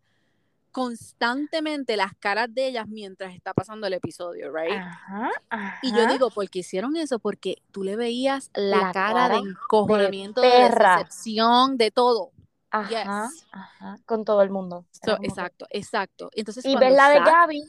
constantemente 0.71 1.97
las 1.97 2.13
caras 2.15 2.53
de 2.53 2.67
ellas 2.67 2.87
mientras 2.87 3.33
está 3.33 3.53
pasando 3.53 3.87
el 3.87 3.93
episodio, 3.93 4.51
right? 4.53 4.77
Ajá, 4.77 5.79
Y 5.81 5.91
yo 5.91 6.05
digo, 6.07 6.29
¿por 6.29 6.49
qué 6.49 6.59
hicieron 6.59 6.95
eso? 6.95 7.19
Porque 7.19 7.63
tú 7.71 7.83
le 7.83 7.95
veías 7.95 8.51
la, 8.53 8.91
cara, 8.91 9.29
de 9.29 9.37
encojonamiento, 9.37 10.41
de, 10.41 10.69
decepción, 10.69 11.77
de 11.77 11.89
todo. 11.89 12.31
Ajá, 12.69 13.29
ajá, 13.51 13.97
con 14.05 14.23
todo 14.23 14.41
el 14.43 14.51
mundo. 14.51 14.85
exacto, 15.23 15.65
exacto. 15.71 16.29
Entonces, 16.33 16.63
y 16.63 16.75
ves 16.75 16.93
la 16.93 17.09
de 17.09 17.19
Gaby. 17.21 17.63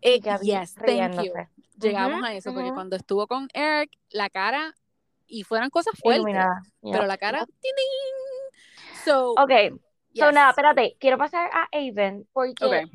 Eh, 0.00 0.20
yes, 0.42 0.74
thank 0.74 1.22
you. 1.22 1.32
Llegamos 1.78 2.22
a 2.24 2.32
eso, 2.32 2.54
porque 2.54 2.72
cuando 2.72 2.96
estuvo 2.96 3.26
con 3.26 3.48
Eric, 3.52 3.90
la 4.10 4.30
cara 4.30 4.74
y 5.26 5.42
fueran 5.44 5.70
cosas 5.70 5.94
fuertes. 5.98 6.36
Pero 6.82 7.06
la 7.06 7.18
cara. 7.18 7.46
So, 9.04 9.32
ok. 9.32 9.78
So, 10.14 10.30
nada, 10.32 10.50
espérate. 10.50 10.96
Quiero 11.00 11.18
pasar 11.18 11.50
a 11.52 11.68
Aven 11.72 12.28
porque 12.32 12.88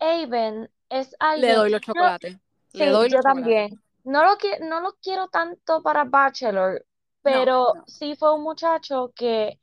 Aven 0.00 0.70
es 0.88 1.14
alguien. 1.18 1.50
Le 1.50 1.56
doy 1.56 1.70
los 1.70 1.80
chocolates. 1.80 2.38
Le 2.72 2.90
doy 2.90 3.10
yo 3.10 3.20
también. 3.20 3.80
No 4.04 4.24
lo, 4.24 4.36
no 4.62 4.80
lo 4.80 4.94
quiero 5.00 5.28
tanto 5.28 5.82
para 5.82 6.04
Bachelor, 6.04 6.84
pero 7.22 7.72
sí 7.86 8.16
fue 8.16 8.34
un 8.34 8.42
muchacho 8.42 9.12
que 9.14 9.60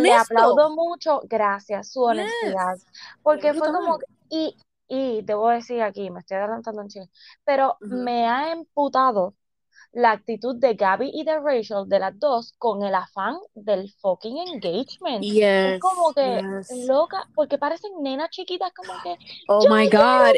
le 0.00 0.12
aplaudo 0.12 0.74
mucho, 0.74 1.22
gracias, 1.24 1.92
su 1.92 2.02
honestidad. 2.02 2.76
Porque 3.22 3.54
fue 3.54 3.72
como. 3.72 3.98
Y, 4.28 4.56
y 4.88 5.22
te 5.22 5.32
voy 5.34 5.52
a 5.52 5.56
decir 5.56 5.80
aquí, 5.80 6.10
me 6.10 6.20
estoy 6.20 6.36
adelantando 6.36 6.82
en 6.82 6.88
chile, 6.88 7.10
pero 7.44 7.76
me 7.80 8.26
ha 8.26 8.52
emputado 8.52 9.34
la 9.92 10.12
actitud 10.12 10.56
de 10.56 10.74
Gabby 10.74 11.10
y 11.12 11.24
de 11.24 11.38
Rachel, 11.40 11.88
de 11.88 11.98
las 11.98 12.18
dos, 12.18 12.52
con 12.58 12.82
el 12.82 12.94
afán 12.94 13.36
del 13.54 13.90
fucking 14.00 14.36
engagement. 14.38 15.22
es 15.24 15.80
como 15.80 16.12
que 16.12 16.42
loca, 16.86 17.28
porque 17.34 17.58
parecen 17.58 17.90
nenas 18.00 18.30
chiquitas, 18.30 18.72
como 18.72 18.92
que. 19.02 19.16
Oh 19.48 19.66
my 19.68 19.88
God. 19.88 20.34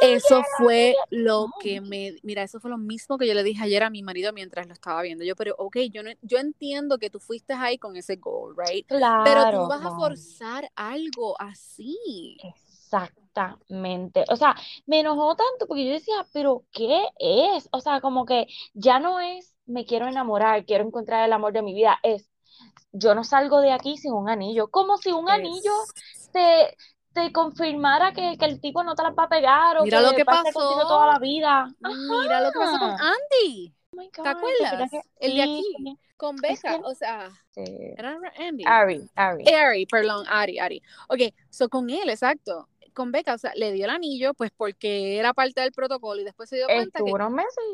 eso 0.00 0.42
fue 0.58 0.94
lo 1.10 1.48
que 1.60 1.80
me. 1.80 2.16
Mira, 2.22 2.42
eso 2.42 2.60
fue 2.60 2.70
lo 2.70 2.78
mismo 2.78 3.18
que 3.18 3.26
yo 3.26 3.34
le 3.34 3.42
dije 3.42 3.64
ayer 3.64 3.82
a 3.82 3.90
mi 3.90 4.02
marido 4.02 4.32
mientras 4.32 4.66
lo 4.66 4.72
estaba 4.72 5.02
viendo. 5.02 5.24
Yo, 5.24 5.34
pero, 5.36 5.54
ok, 5.58 5.76
yo, 5.92 6.02
no, 6.02 6.10
yo 6.22 6.38
entiendo 6.38 6.98
que 6.98 7.10
tú 7.10 7.18
fuiste 7.18 7.52
ahí 7.52 7.78
con 7.78 7.96
ese 7.96 8.16
goal, 8.16 8.54
right? 8.56 8.86
Claro. 8.86 9.24
Pero 9.24 9.62
tú 9.62 9.68
vas 9.68 9.84
a 9.84 9.90
forzar 9.90 10.70
algo 10.76 11.34
así. 11.40 12.38
Exactamente. 12.90 14.24
O 14.28 14.36
sea, 14.36 14.56
me 14.86 15.00
enojó 15.00 15.36
tanto 15.36 15.66
porque 15.68 15.86
yo 15.86 15.92
decía, 15.92 16.26
pero 16.32 16.64
¿qué 16.72 17.04
es? 17.18 17.68
O 17.72 17.80
sea, 17.80 18.00
como 18.00 18.26
que 18.26 18.46
ya 18.74 18.98
no 18.98 19.20
es 19.20 19.54
me 19.66 19.84
quiero 19.84 20.08
enamorar, 20.08 20.64
quiero 20.64 20.84
encontrar 20.84 21.24
el 21.24 21.32
amor 21.32 21.52
de 21.52 21.62
mi 21.62 21.72
vida, 21.72 22.00
es 22.02 22.28
yo 22.90 23.14
no 23.14 23.22
salgo 23.22 23.60
de 23.60 23.70
aquí 23.70 23.96
sin 23.96 24.12
un 24.12 24.28
anillo. 24.28 24.68
Como 24.68 24.96
si 24.96 25.12
un 25.12 25.30
anillo 25.30 25.72
te, 26.32 26.76
te 27.12 27.32
confirmara 27.32 28.12
que, 28.12 28.36
el 28.40 28.60
tipo 28.60 28.82
no 28.82 28.96
te 28.96 29.04
la 29.04 29.10
va 29.10 29.24
a 29.24 29.28
pegar 29.28 29.78
o 29.78 29.84
Mira 29.84 30.00
lo 30.00 30.10
que 30.10 30.24
pasó 30.24 30.50
toda 30.52 31.06
la 31.06 31.18
vida. 31.20 31.72
Mira 31.78 32.40
lo 32.40 32.50
que 32.50 32.58
pasó 32.58 32.78
con 32.80 32.90
Andy. 32.90 33.72
Oh 33.96 34.22
¿Te 34.22 34.28
acuerdas? 34.28 34.90
el 35.20 35.34
de 35.34 35.42
aquí. 35.42 35.98
Con 36.16 36.36
Becca, 36.36 36.76
o 36.84 36.94
sea, 36.94 37.30
era 37.54 38.18
Andy. 38.38 38.64
Ari, 38.66 39.08
Ari. 39.14 39.54
Ari, 39.54 39.86
perdón, 39.86 40.26
Ari, 40.28 40.58
Ari. 40.58 40.82
Ok, 41.08 41.20
so 41.48 41.68
con 41.68 41.88
él, 41.88 42.10
exacto 42.10 42.68
con 43.00 43.12
Beca, 43.12 43.32
o 43.32 43.38
sea, 43.38 43.54
le 43.54 43.72
dio 43.72 43.86
el 43.86 43.90
anillo, 43.90 44.34
pues 44.34 44.50
porque 44.54 45.16
era 45.16 45.32
parte 45.32 45.62
del 45.62 45.72
protocolo 45.72 46.20
y 46.20 46.24
después 46.24 46.50
se 46.50 46.56
dio 46.56 46.66
cuenta 46.66 47.00
que 47.02 47.12
meses 47.30 47.64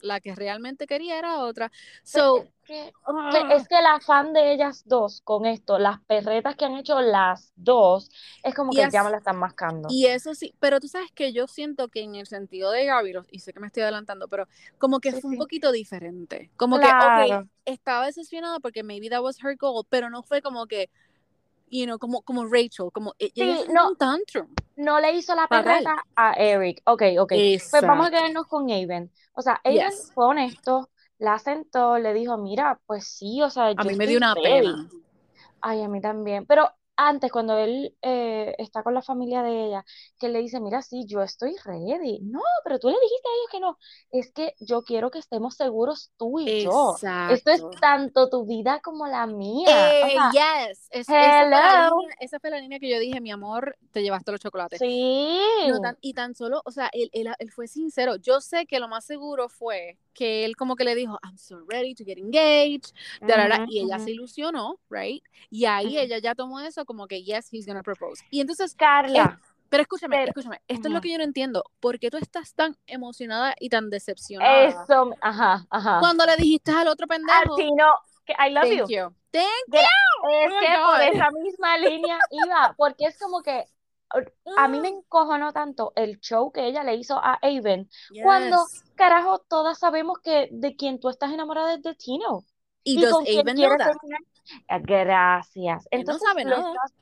la 0.00 0.18
que 0.18 0.34
realmente 0.34 0.86
quería 0.86 1.18
era 1.18 1.40
otra. 1.40 1.70
So, 2.02 2.38
es, 2.38 2.48
que, 2.64 2.92
ah. 3.04 3.50
es 3.52 3.68
que 3.68 3.78
el 3.78 3.84
afán 3.84 4.32
de 4.32 4.54
ellas 4.54 4.82
dos 4.86 5.20
con 5.24 5.44
esto, 5.44 5.78
las 5.78 6.00
perretas 6.00 6.56
que 6.56 6.64
han 6.64 6.76
hecho 6.76 7.02
las 7.02 7.52
dos, 7.54 8.10
es 8.42 8.54
como 8.54 8.72
que 8.72 8.88
ya 8.90 9.04
me 9.04 9.10
la 9.10 9.18
están 9.18 9.36
mascando. 9.36 9.88
Y 9.90 10.06
eso 10.06 10.34
sí, 10.34 10.54
pero 10.58 10.80
tú 10.80 10.88
sabes 10.88 11.12
que 11.12 11.34
yo 11.34 11.46
siento 11.46 11.88
que 11.88 12.00
en 12.00 12.14
el 12.14 12.26
sentido 12.26 12.70
de 12.70 12.86
Gaby, 12.86 13.12
y 13.30 13.40
sé 13.40 13.52
que 13.52 13.60
me 13.60 13.66
estoy 13.66 13.82
adelantando, 13.82 14.26
pero 14.26 14.48
como 14.78 15.00
que 15.00 15.12
fue 15.12 15.32
un 15.32 15.36
poquito 15.36 15.70
diferente. 15.70 16.50
Como 16.56 16.78
que, 16.78 16.86
ok, 16.86 17.46
estaba 17.66 18.06
decepcionada 18.06 18.58
porque 18.58 18.82
maybe 18.82 19.10
that 19.10 19.20
was 19.20 19.36
her 19.44 19.54
goal, 19.54 19.84
pero 19.86 20.08
no 20.08 20.22
fue 20.22 20.40
como 20.40 20.66
que 20.66 20.88
you 21.72 21.86
know, 21.86 21.98
como, 21.98 22.22
como 22.22 22.44
Rachel, 22.44 22.90
como 22.92 23.14
e, 23.18 23.32
ella 23.34 23.64
no, 23.72 23.88
un 23.88 23.96
tantrum. 23.96 24.48
No 24.76 25.00
le 25.00 25.12
hizo 25.14 25.34
la 25.34 25.48
perreta 25.48 25.96
a 26.14 26.34
Eric. 26.34 26.82
Ok, 26.84 27.02
ok. 27.18 27.32
Pues 27.70 27.82
vamos 27.82 28.06
a 28.06 28.10
quedarnos 28.10 28.46
con 28.46 28.70
Aven. 28.70 29.10
O 29.32 29.42
sea, 29.42 29.60
Aven 29.64 29.90
fue 30.14 30.26
honesto, 30.26 30.90
la 31.18 31.38
sentó, 31.38 31.98
le 31.98 32.12
dijo, 32.12 32.36
mira, 32.36 32.78
pues 32.86 33.06
sí, 33.06 33.42
o 33.42 33.50
sea, 33.50 33.72
a 33.76 33.84
mí 33.84 33.94
me 33.96 34.06
dio 34.06 34.18
una 34.18 34.34
pena. 34.34 34.88
Ay, 35.60 35.82
a 35.82 35.88
mí 35.88 36.00
también. 36.00 36.44
Pero 36.46 36.70
antes, 37.08 37.30
cuando 37.30 37.58
él 37.58 37.96
eh, 38.02 38.54
está 38.58 38.82
con 38.82 38.94
la 38.94 39.02
familia 39.02 39.42
de 39.42 39.66
ella, 39.66 39.84
que 40.18 40.28
le 40.28 40.40
dice, 40.40 40.60
mira, 40.60 40.82
sí, 40.82 41.04
yo 41.06 41.22
estoy 41.22 41.56
ready. 41.64 42.20
No, 42.22 42.40
pero 42.64 42.78
tú 42.78 42.88
le 42.88 42.96
dijiste 43.00 43.28
a 43.28 43.32
ellos 43.32 43.48
que 43.50 43.60
no. 43.60 43.78
Es 44.10 44.32
que 44.32 44.54
yo 44.60 44.82
quiero 44.82 45.10
que 45.10 45.18
estemos 45.18 45.56
seguros 45.56 46.10
tú 46.16 46.40
y 46.40 46.64
yo. 46.64 46.96
Esto 47.30 47.50
es 47.50 47.62
tanto 47.80 48.28
tu 48.28 48.46
vida 48.46 48.80
como 48.80 49.06
la 49.06 49.26
mía. 49.26 50.02
Eh, 50.02 50.16
yes. 50.32 50.88
esa, 50.90 51.12
fue 52.40 52.50
la 52.50 52.58
línea, 52.58 52.78
que 52.78 52.88
yo 52.88 52.98
dije, 52.98 53.20
mi 53.20 53.30
amor, 53.30 53.76
te 53.92 54.02
llevaste 54.02 54.32
los 54.32 54.40
chocolates. 54.40 54.78
Sí. 54.78 55.40
y 56.00 56.14
tan 56.14 56.34
solo, 56.34 56.62
o 56.64 56.70
sea, 56.70 56.90
él, 56.92 57.10
él, 57.12 57.52
fue 57.52 57.66
sincero. 57.66 58.16
Yo 58.16 58.40
sé 58.40 58.66
que 58.66 58.80
lo 58.80 58.88
más 58.88 59.04
seguro 59.04 59.48
fue 59.48 59.98
que 60.12 60.44
él 60.44 60.56
como 60.56 60.76
que 60.76 60.84
le 60.84 60.94
dijo, 60.94 61.18
I'm 61.22 61.38
so 61.38 61.60
ready 61.66 61.94
to 61.94 62.04
get 62.04 62.18
engaged, 62.18 62.92
y 63.68 63.80
ella 63.80 63.98
se 63.98 64.10
ilusionó, 64.10 64.78
right? 64.90 65.22
Y 65.50 65.64
ahí 65.64 65.98
ella 65.98 66.18
ya 66.18 66.34
tomó 66.34 66.60
eso 66.60 66.84
como 66.84 66.91
que, 67.06 67.22
yes, 67.22 67.48
he's 67.52 67.66
gonna 67.66 67.82
propose. 67.82 68.22
Y 68.30 68.40
entonces, 68.40 68.74
Carla. 68.74 69.40
pero 69.68 69.82
escúchame, 69.82 70.24
escúchame, 70.24 70.60
esto 70.68 70.88
es 70.88 70.94
lo 70.94 71.00
que 71.00 71.10
yo 71.10 71.18
no 71.18 71.24
entiendo. 71.24 71.64
¿Por 71.80 71.98
qué 71.98 72.10
tú 72.10 72.16
estás 72.16 72.54
tan 72.54 72.76
emocionada 72.86 73.54
y 73.58 73.68
tan 73.68 73.90
decepcionada? 73.90 74.64
Eso, 74.64 75.10
ajá, 75.20 75.66
ajá. 75.70 75.98
Cuando 76.00 76.26
le 76.26 76.36
dijiste 76.36 76.70
al 76.72 76.88
otro 76.88 77.06
pendejo. 77.06 77.56
No, 77.76 77.94
que 78.24 78.34
I 78.34 78.50
love 78.50 78.64
Thank 78.64 78.90
you. 78.90 79.14
Thank 79.30 79.68
you. 79.68 79.78
Es 80.30 80.52
oh 80.52 80.60
que 80.60 80.66
por 80.84 81.00
esa 81.00 81.30
misma 81.30 81.78
línea 81.78 82.18
iba, 82.30 82.74
porque 82.76 83.06
es 83.06 83.18
como 83.18 83.42
que 83.42 83.64
a 84.56 84.68
mí 84.68 84.80
me 84.80 84.88
encojonó 84.88 85.52
tanto 85.52 85.92
el 85.96 86.20
show 86.20 86.52
que 86.52 86.66
ella 86.66 86.84
le 86.84 86.96
hizo 86.96 87.16
a 87.16 87.38
Aven 87.42 87.88
cuando, 88.22 88.64
carajo, 88.94 89.38
todas 89.48 89.78
sabemos 89.78 90.18
que 90.22 90.48
de 90.50 90.76
quien 90.76 91.00
tú 91.00 91.08
estás 91.08 91.32
enamorada 91.32 91.74
es 91.74 91.82
de 91.82 91.94
Tino. 91.94 92.44
Y, 92.84 93.00
con 93.08 93.24
Aven 93.26 93.56
know 93.56 93.76
Gracias. 94.82 95.88
Entonces, 95.90 96.28
lo, 96.44 96.56
estás, 96.56 96.92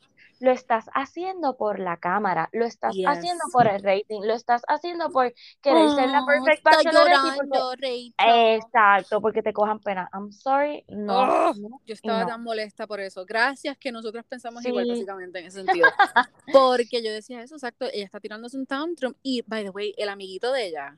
lo, 0.40 0.50
estás, 0.50 0.86
haciendo 0.94 1.56
por 1.56 1.78
la 1.78 1.96
cámara, 1.96 2.48
lo 2.52 2.64
estás 2.64 2.94
haciendo 3.06 3.44
por 3.52 3.66
el 3.66 3.82
rating, 3.82 4.20
lo 4.22 4.34
estás 4.34 4.62
haciendo 4.68 5.10
por 5.10 5.32
querer 5.60 5.90
ser 5.90 6.08
la 6.08 6.22
oh, 6.22 6.26
perfect 6.26 6.62
porque, 6.62 8.12
Exacto, 8.54 9.20
porque 9.20 9.42
te 9.42 9.52
cojan 9.52 9.78
pena. 9.78 10.08
I'm 10.12 10.32
sorry, 10.32 10.84
no. 10.88 11.52
yo 11.86 11.94
estaba 11.94 12.26
tan 12.26 12.42
molesta 12.42 12.86
por 12.86 13.00
eso. 13.00 13.24
Gracias 13.26 13.76
que 13.78 13.92
nosotros 13.92 14.24
pensamos 14.28 14.64
igual, 14.64 14.88
básicamente, 14.88 15.40
en 15.40 15.46
ese 15.46 15.64
sentido. 15.64 15.88
porque 16.52 17.02
yo 17.02 17.12
decía 17.12 17.42
eso, 17.42 17.54
exacto, 17.56 17.86
ella 17.92 18.04
está 18.04 18.20
tirándose 18.20 18.56
un 18.56 18.66
tantrum 18.66 19.14
y, 19.22 19.42
by 19.46 19.64
the 19.64 19.70
way, 19.70 19.94
el 19.96 20.08
amiguito 20.08 20.52
de 20.52 20.66
ella. 20.66 20.96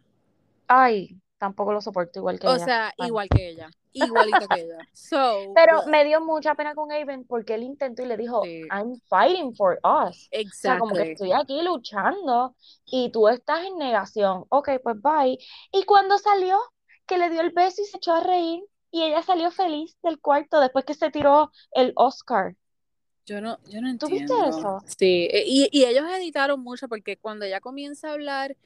Ay, 0.69 1.17
tampoco 1.43 1.73
lo 1.73 1.81
soporto 1.81 2.21
igual 2.21 2.39
que 2.39 2.47
ella. 2.47 2.55
O 2.55 2.65
sea, 2.65 2.95
igual 2.99 3.29
que 3.29 3.49
ella. 3.49 3.69
Igualito 3.93 4.47
que 4.47 4.61
ella. 4.61 4.79
Pero 5.57 5.79
pues 5.79 5.89
me 5.89 6.05
dio 6.05 6.21
mucha 6.21 6.55
pena 6.55 6.73
con 6.73 6.93
Aven 6.93 7.25
porque 7.25 7.55
él 7.55 7.65
intentó 7.65 8.03
y 8.03 8.07
le 8.07 8.17
dijo, 8.17 8.45
I'm 8.45 8.95
fighting 9.09 9.53
for 9.57 9.81
us. 9.83 10.29
Exacto. 10.31 10.47
O 10.51 10.61
sea, 10.61 10.79
como 10.79 10.95
que 10.95 11.11
estoy 11.11 11.33
aquí 11.33 11.61
luchando 11.63 12.55
y 12.87 13.11
tú 13.11 13.27
estás 13.27 13.67
en 13.67 13.77
negación. 13.77 14.45
Ok, 14.51 14.71
pues 14.85 15.03
bye. 15.03 15.37
Y 15.73 15.83
cuando 15.83 16.17
salió, 16.19 16.61
que 17.09 17.19
le 17.19 17.29
dio 17.29 17.41
el 17.41 17.51
beso 17.51 17.83
y 17.83 17.87
se 17.87 17.97
echó 17.97 18.13
a 18.13 18.21
reír 18.21 18.63
y 18.93 19.03
ella 19.03 19.21
salió 19.25 19.51
feliz 19.51 19.97
del 20.05 20.21
cuarto 20.21 20.61
después 20.61 20.85
que 20.85 20.95
se 20.95 21.11
tiró 21.11 21.51
el 21.73 21.93
Oscar. 21.97 22.55
Yo 23.27 23.41
no, 23.41 23.59
yo 23.69 23.81
no 23.81 23.91
entiendo. 23.91 24.07
¿Tú 24.07 24.13
viste 24.13 24.49
eso? 24.49 24.79
Sí, 24.87 25.29
e, 25.29 25.43
y, 25.45 25.69
y 25.73 25.87
ellos 25.87 26.05
editaron 26.09 26.63
mucho 26.63 26.89
porque 26.89 27.17
cuando 27.17 27.45
ella 27.47 27.61
comienza 27.61 28.11
a 28.11 28.13
hablar 28.13 28.57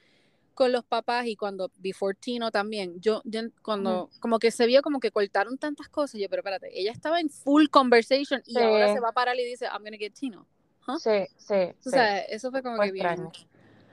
con 0.57 0.73
los 0.73 0.85
papás 0.85 1.27
y 1.27 1.37
cuando 1.37 1.71
Before 1.79 2.17
Tino 2.19 2.51
también, 2.51 2.99
yo, 3.01 3.23
cuando 3.63 4.11
como 4.21 4.39
que 4.39 4.51
se 4.51 4.67
vio 4.67 4.81
como 4.83 4.99
que 4.99 5.13
cortaron 5.13 5.59
tantas 5.59 5.89
cosas, 5.89 6.19
yo, 6.19 6.29
pero 6.31 6.41
espérate, 6.41 6.71
ella 6.73 6.91
estaba 6.91 7.21
en 7.21 7.29
full 7.29 7.67
conversation 7.69 8.43
y 8.47 8.59
ahora 8.59 8.93
se 8.93 8.99
va 8.99 9.11
a 9.11 9.13
parar 9.13 9.39
y 9.39 9.45
dice, 9.45 9.67
I'm 9.67 9.85
gonna 9.85 9.99
get 9.99 10.15
Tino. 10.15 10.49
Sí, 10.99 11.27
sí. 11.37 11.75
O 11.85 11.91
sea, 11.91 12.21
eso 12.21 12.51
fue 12.51 12.63
como 12.63 12.81
que 12.81 12.91
bien. 12.91 13.31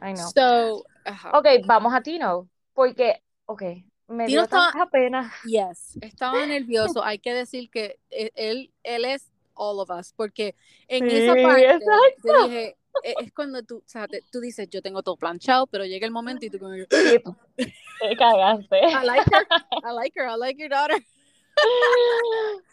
I 0.01 0.13
know. 0.13 0.31
So, 0.33 0.85
Ok, 1.33 1.47
vamos 1.65 1.93
a 1.93 2.01
Tino, 2.01 2.47
porque, 2.73 3.21
ok, 3.45 3.61
me 4.07 4.25
Tino 4.25 4.27
dio 4.27 4.43
estaba, 4.43 4.89
pena. 4.89 5.33
Yes, 5.43 5.97
estaba 6.01 6.45
nervioso. 6.47 7.03
Hay 7.03 7.19
que 7.19 7.33
decir 7.33 7.69
que 7.69 7.99
e, 8.09 8.31
él, 8.35 8.71
él 8.83 9.03
es 9.03 9.33
all 9.53 9.79
of 9.79 9.89
us, 9.89 10.13
porque 10.13 10.55
en 10.87 11.09
esa 11.09 11.33
parte 11.33 11.79
yo 12.23 12.47
dije, 12.47 12.77
es 13.01 13.33
cuando 13.33 13.63
tú, 13.63 13.77
o 13.77 13.83
sea, 13.87 14.07
tú 14.31 14.39
dices, 14.39 14.69
yo 14.69 14.81
tengo 14.81 15.01
todo 15.03 15.17
planchado, 15.17 15.67
pero 15.67 15.85
llega 15.85 16.05
el 16.05 16.11
momento 16.11 16.45
y 16.45 16.49
tú 16.49 16.59
como... 16.59 16.73
Te 16.73 18.15
cagaste. 18.17 18.79
I 18.79 19.05
like 19.05 19.29
her, 19.31 19.47
I 19.83 19.93
like 19.93 20.19
her, 20.19 20.27
I 20.27 20.37
like 20.37 20.61
your 20.61 20.69
daughter. 20.69 21.03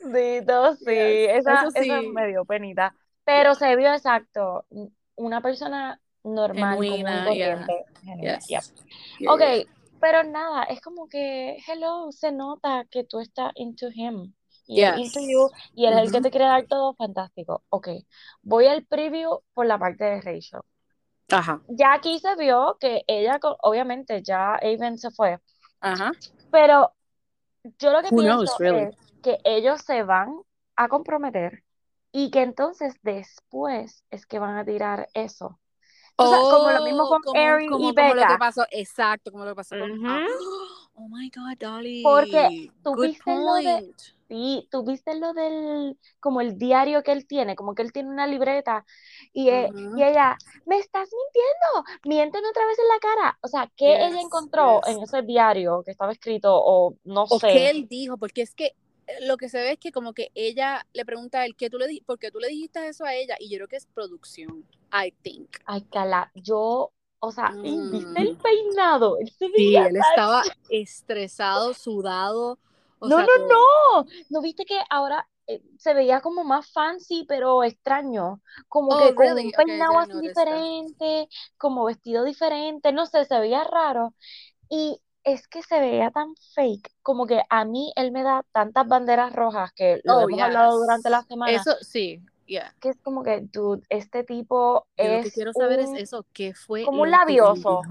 Dito, 0.04 0.74
sí, 0.76 0.86
esa, 0.86 1.64
eso 1.64 1.70
sí. 1.70 1.90
me 2.12 2.28
dio 2.28 2.44
penita. 2.44 2.94
Pero 3.24 3.54
se 3.54 3.76
vio 3.76 3.92
exacto, 3.92 4.64
una 5.16 5.40
persona 5.40 6.00
normal, 6.24 6.74
Genuina, 6.74 7.24
corriente. 7.24 7.84
Ok, 9.28 9.68
pero 10.00 10.24
nada, 10.24 10.64
es 10.64 10.80
como 10.80 11.08
que, 11.08 11.58
hello, 11.66 12.10
se 12.10 12.32
nota 12.32 12.86
que 12.90 13.04
tú 13.04 13.20
estás 13.20 13.52
into 13.54 13.88
him 13.92 14.32
y 14.70 14.82
el 14.82 14.98
interview 15.00 15.48
y 15.74 15.86
él 15.86 15.98
es 15.98 16.06
el 16.06 16.12
que 16.12 16.20
te 16.20 16.30
quiere 16.30 16.46
dar 16.46 16.66
todo 16.66 16.94
fantástico. 16.94 17.64
Ok, 17.70 17.88
voy 18.42 18.66
al 18.66 18.84
preview 18.84 19.40
por 19.52 19.66
la 19.66 19.78
parte 19.78 20.04
de 20.04 20.20
Rachel. 20.20 20.60
Ajá. 21.30 21.60
Ya 21.68 21.92
aquí 21.92 22.18
se 22.18 22.34
vio 22.36 22.76
que 22.80 23.02
ella, 23.06 23.38
obviamente, 23.62 24.22
ya 24.22 24.54
Aven 24.54 24.98
se 24.98 25.10
fue. 25.10 25.38
Ajá. 25.80 26.12
Pero 26.50 26.92
yo 27.78 27.92
lo 27.92 28.02
que 28.02 28.08
pienso 28.10 28.64
es 28.64 28.96
que 29.22 29.38
ellos 29.44 29.80
se 29.82 30.02
van 30.02 30.40
a 30.76 30.88
comprometer 30.88 31.62
y 32.12 32.30
que 32.30 32.42
entonces 32.42 32.94
después 33.02 34.04
es 34.10 34.26
que 34.26 34.38
van 34.38 34.56
a 34.56 34.64
tirar 34.64 35.08
eso. 35.14 35.59
O 36.22 36.28
sea, 36.28 36.38
como 36.38 36.70
lo 36.70 36.84
mismo 36.84 37.08
con 37.08 37.36
Erin 37.36 37.72
y 37.80 37.92
Becca. 37.92 38.08
Como 38.08 38.20
lo 38.20 38.26
que 38.28 38.38
pasó, 38.38 38.66
exacto, 38.70 39.32
como 39.32 39.44
lo 39.44 39.52
que 39.52 39.56
pasó 39.56 39.76
con... 39.78 39.90
Oh 41.02 41.08
my 41.08 41.30
God, 41.34 41.56
Dolly. 41.58 42.02
Porque 42.02 42.70
tuviste 42.82 43.34
lo 43.34 43.54
de 43.54 43.94
Sí, 44.30 44.68
tú 44.70 44.84
viste 44.84 45.18
lo 45.18 45.32
del, 45.32 45.98
como 46.20 46.40
el 46.40 46.56
diario 46.56 47.02
que 47.02 47.10
él 47.10 47.26
tiene, 47.26 47.56
como 47.56 47.74
que 47.74 47.82
él 47.82 47.92
tiene 47.92 48.10
una 48.10 48.28
libreta 48.28 48.86
y, 49.32 49.48
e, 49.48 49.68
y 49.74 50.02
ella, 50.04 50.38
me 50.66 50.78
estás 50.78 51.08
mintiendo, 51.10 51.98
miénteme 52.04 52.48
otra 52.48 52.64
vez 52.64 52.78
en 52.78 52.88
la 52.88 52.98
cara. 53.00 53.38
O 53.40 53.48
sea, 53.48 53.68
¿qué 53.74 53.92
ella 53.96 54.20
encontró 54.20 54.82
en 54.86 55.02
ese 55.02 55.22
diario 55.22 55.82
que 55.84 55.90
estaba 55.90 56.12
escrito 56.12 56.52
o 56.54 56.94
no 57.02 57.24
o 57.24 57.40
sé? 57.40 57.48
qué 57.48 57.70
él 57.70 57.88
dijo, 57.88 58.18
porque 58.18 58.42
es 58.42 58.54
que 58.54 58.76
lo 59.22 59.36
que 59.36 59.48
se 59.48 59.60
ve 59.60 59.72
es 59.72 59.78
que 59.78 59.92
como 59.92 60.12
que 60.12 60.30
ella 60.34 60.86
le 60.92 61.04
pregunta 61.04 61.40
a 61.40 61.46
él, 61.46 61.56
¿qué 61.56 61.70
tú 61.70 61.78
le 61.78 61.86
di 61.86 62.00
¿por 62.00 62.18
qué 62.18 62.30
tú 62.30 62.38
le 62.38 62.48
dijiste 62.48 62.86
eso 62.88 63.04
a 63.04 63.14
ella? 63.14 63.36
Y 63.38 63.50
yo 63.50 63.58
creo 63.58 63.68
que 63.68 63.76
es 63.76 63.86
producción, 63.86 64.64
I 64.92 65.12
think. 65.22 65.56
Ay, 65.64 65.82
Cala, 65.82 66.30
yo 66.34 66.92
o 67.22 67.32
sea, 67.32 67.50
¿viste 67.50 68.20
el 68.20 68.32
mm. 68.32 68.38
peinado? 68.38 69.18
Él 69.18 69.30
sí, 69.30 69.76
él 69.76 69.96
estaba 69.96 70.42
estresado, 70.70 71.74
sudado, 71.74 72.58
no, 73.00 73.20
no, 73.20 73.46
no. 73.48 74.06
¿No 74.28 74.42
viste 74.42 74.64
que 74.64 74.78
ahora 74.90 75.26
eh, 75.46 75.62
se 75.78 75.94
veía 75.94 76.20
como 76.20 76.44
más 76.44 76.70
fancy, 76.70 77.24
pero 77.26 77.62
extraño? 77.64 78.40
Como 78.68 78.98
que 78.98 79.04
oh, 79.06 79.14
con 79.14 79.32
un 79.32 79.50
peinado 79.50 79.98
así 79.98 80.20
diferente, 80.20 81.28
como 81.56 81.84
vestido 81.84 82.24
diferente, 82.24 82.92
no 82.92 83.06
sé, 83.06 83.24
se 83.24 83.38
veía 83.38 83.64
raro. 83.64 84.14
Y 84.68 85.00
es 85.24 85.48
que 85.48 85.62
se 85.62 85.80
veía 85.80 86.10
tan 86.10 86.34
fake, 86.54 86.92
como 87.02 87.26
que 87.26 87.42
a 87.48 87.64
mí 87.64 87.92
él 87.96 88.12
me 88.12 88.22
da 88.22 88.44
tantas 88.52 88.86
banderas 88.88 89.32
rojas 89.32 89.72
que 89.72 90.00
lo 90.04 90.18
oh, 90.18 90.28
hemos 90.28 90.40
hablado 90.40 90.78
durante 90.78 91.10
la 91.10 91.22
semana. 91.22 91.52
Eso 91.52 91.76
sí, 91.80 92.22
yeah. 92.46 92.74
Que 92.80 92.90
es 92.90 92.96
como 93.02 93.22
que, 93.22 93.40
dude, 93.40 93.82
este 93.88 94.24
tipo 94.24 94.86
es. 94.96 95.18
Lo 95.18 95.22
que 95.24 95.30
quiero 95.30 95.52
saber 95.52 95.80
es 95.80 95.90
eso, 95.94 96.24
que 96.32 96.54
fue. 96.54 96.84
Como 96.84 97.02
un 97.02 97.10
labioso. 97.10 97.82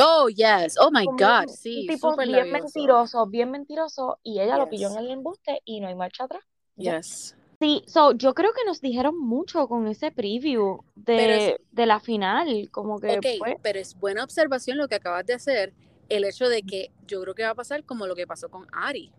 Oh, 0.00 0.28
yes. 0.28 0.76
Oh, 0.80 0.90
my 0.92 1.06
God. 1.06 1.48
Sí, 1.48 1.80
un 1.80 1.86
tipo 1.94 2.16
bien 2.16 2.52
mentiroso, 2.52 3.26
bien 3.26 3.50
mentiroso. 3.50 4.18
Y 4.22 4.40
ella 4.40 4.56
lo 4.56 4.68
pilló 4.68 4.90
en 4.90 4.98
el 4.98 5.10
embuste 5.10 5.60
y 5.64 5.80
no 5.80 5.88
hay 5.88 5.94
marcha 5.94 6.24
atrás. 6.24 6.42
Yes. 6.76 7.36
Sí, 7.60 7.82
so, 7.88 8.12
yo 8.12 8.34
creo 8.34 8.52
que 8.52 8.64
nos 8.64 8.80
dijeron 8.80 9.18
mucho 9.18 9.66
con 9.66 9.88
ese 9.88 10.12
preview 10.12 10.84
de, 10.94 11.60
de 11.72 11.86
la 11.86 11.98
final, 11.98 12.68
como 12.70 13.00
que 13.00 13.18
Ok, 13.18 13.56
pero 13.62 13.80
es 13.80 13.98
buena 13.98 14.22
observación 14.22 14.78
lo 14.78 14.86
que 14.86 14.94
acabas 14.94 15.26
de 15.26 15.34
hacer, 15.34 15.74
el 16.08 16.24
hecho 16.24 16.48
de 16.48 16.62
que 16.62 16.90
yo 17.06 17.20
creo 17.22 17.34
que 17.34 17.42
va 17.44 17.50
a 17.50 17.54
pasar 17.54 17.84
como 17.84 18.06
lo 18.06 18.14
que 18.14 18.26
pasó 18.26 18.48
con 18.48 18.66
Ari. 18.72 19.12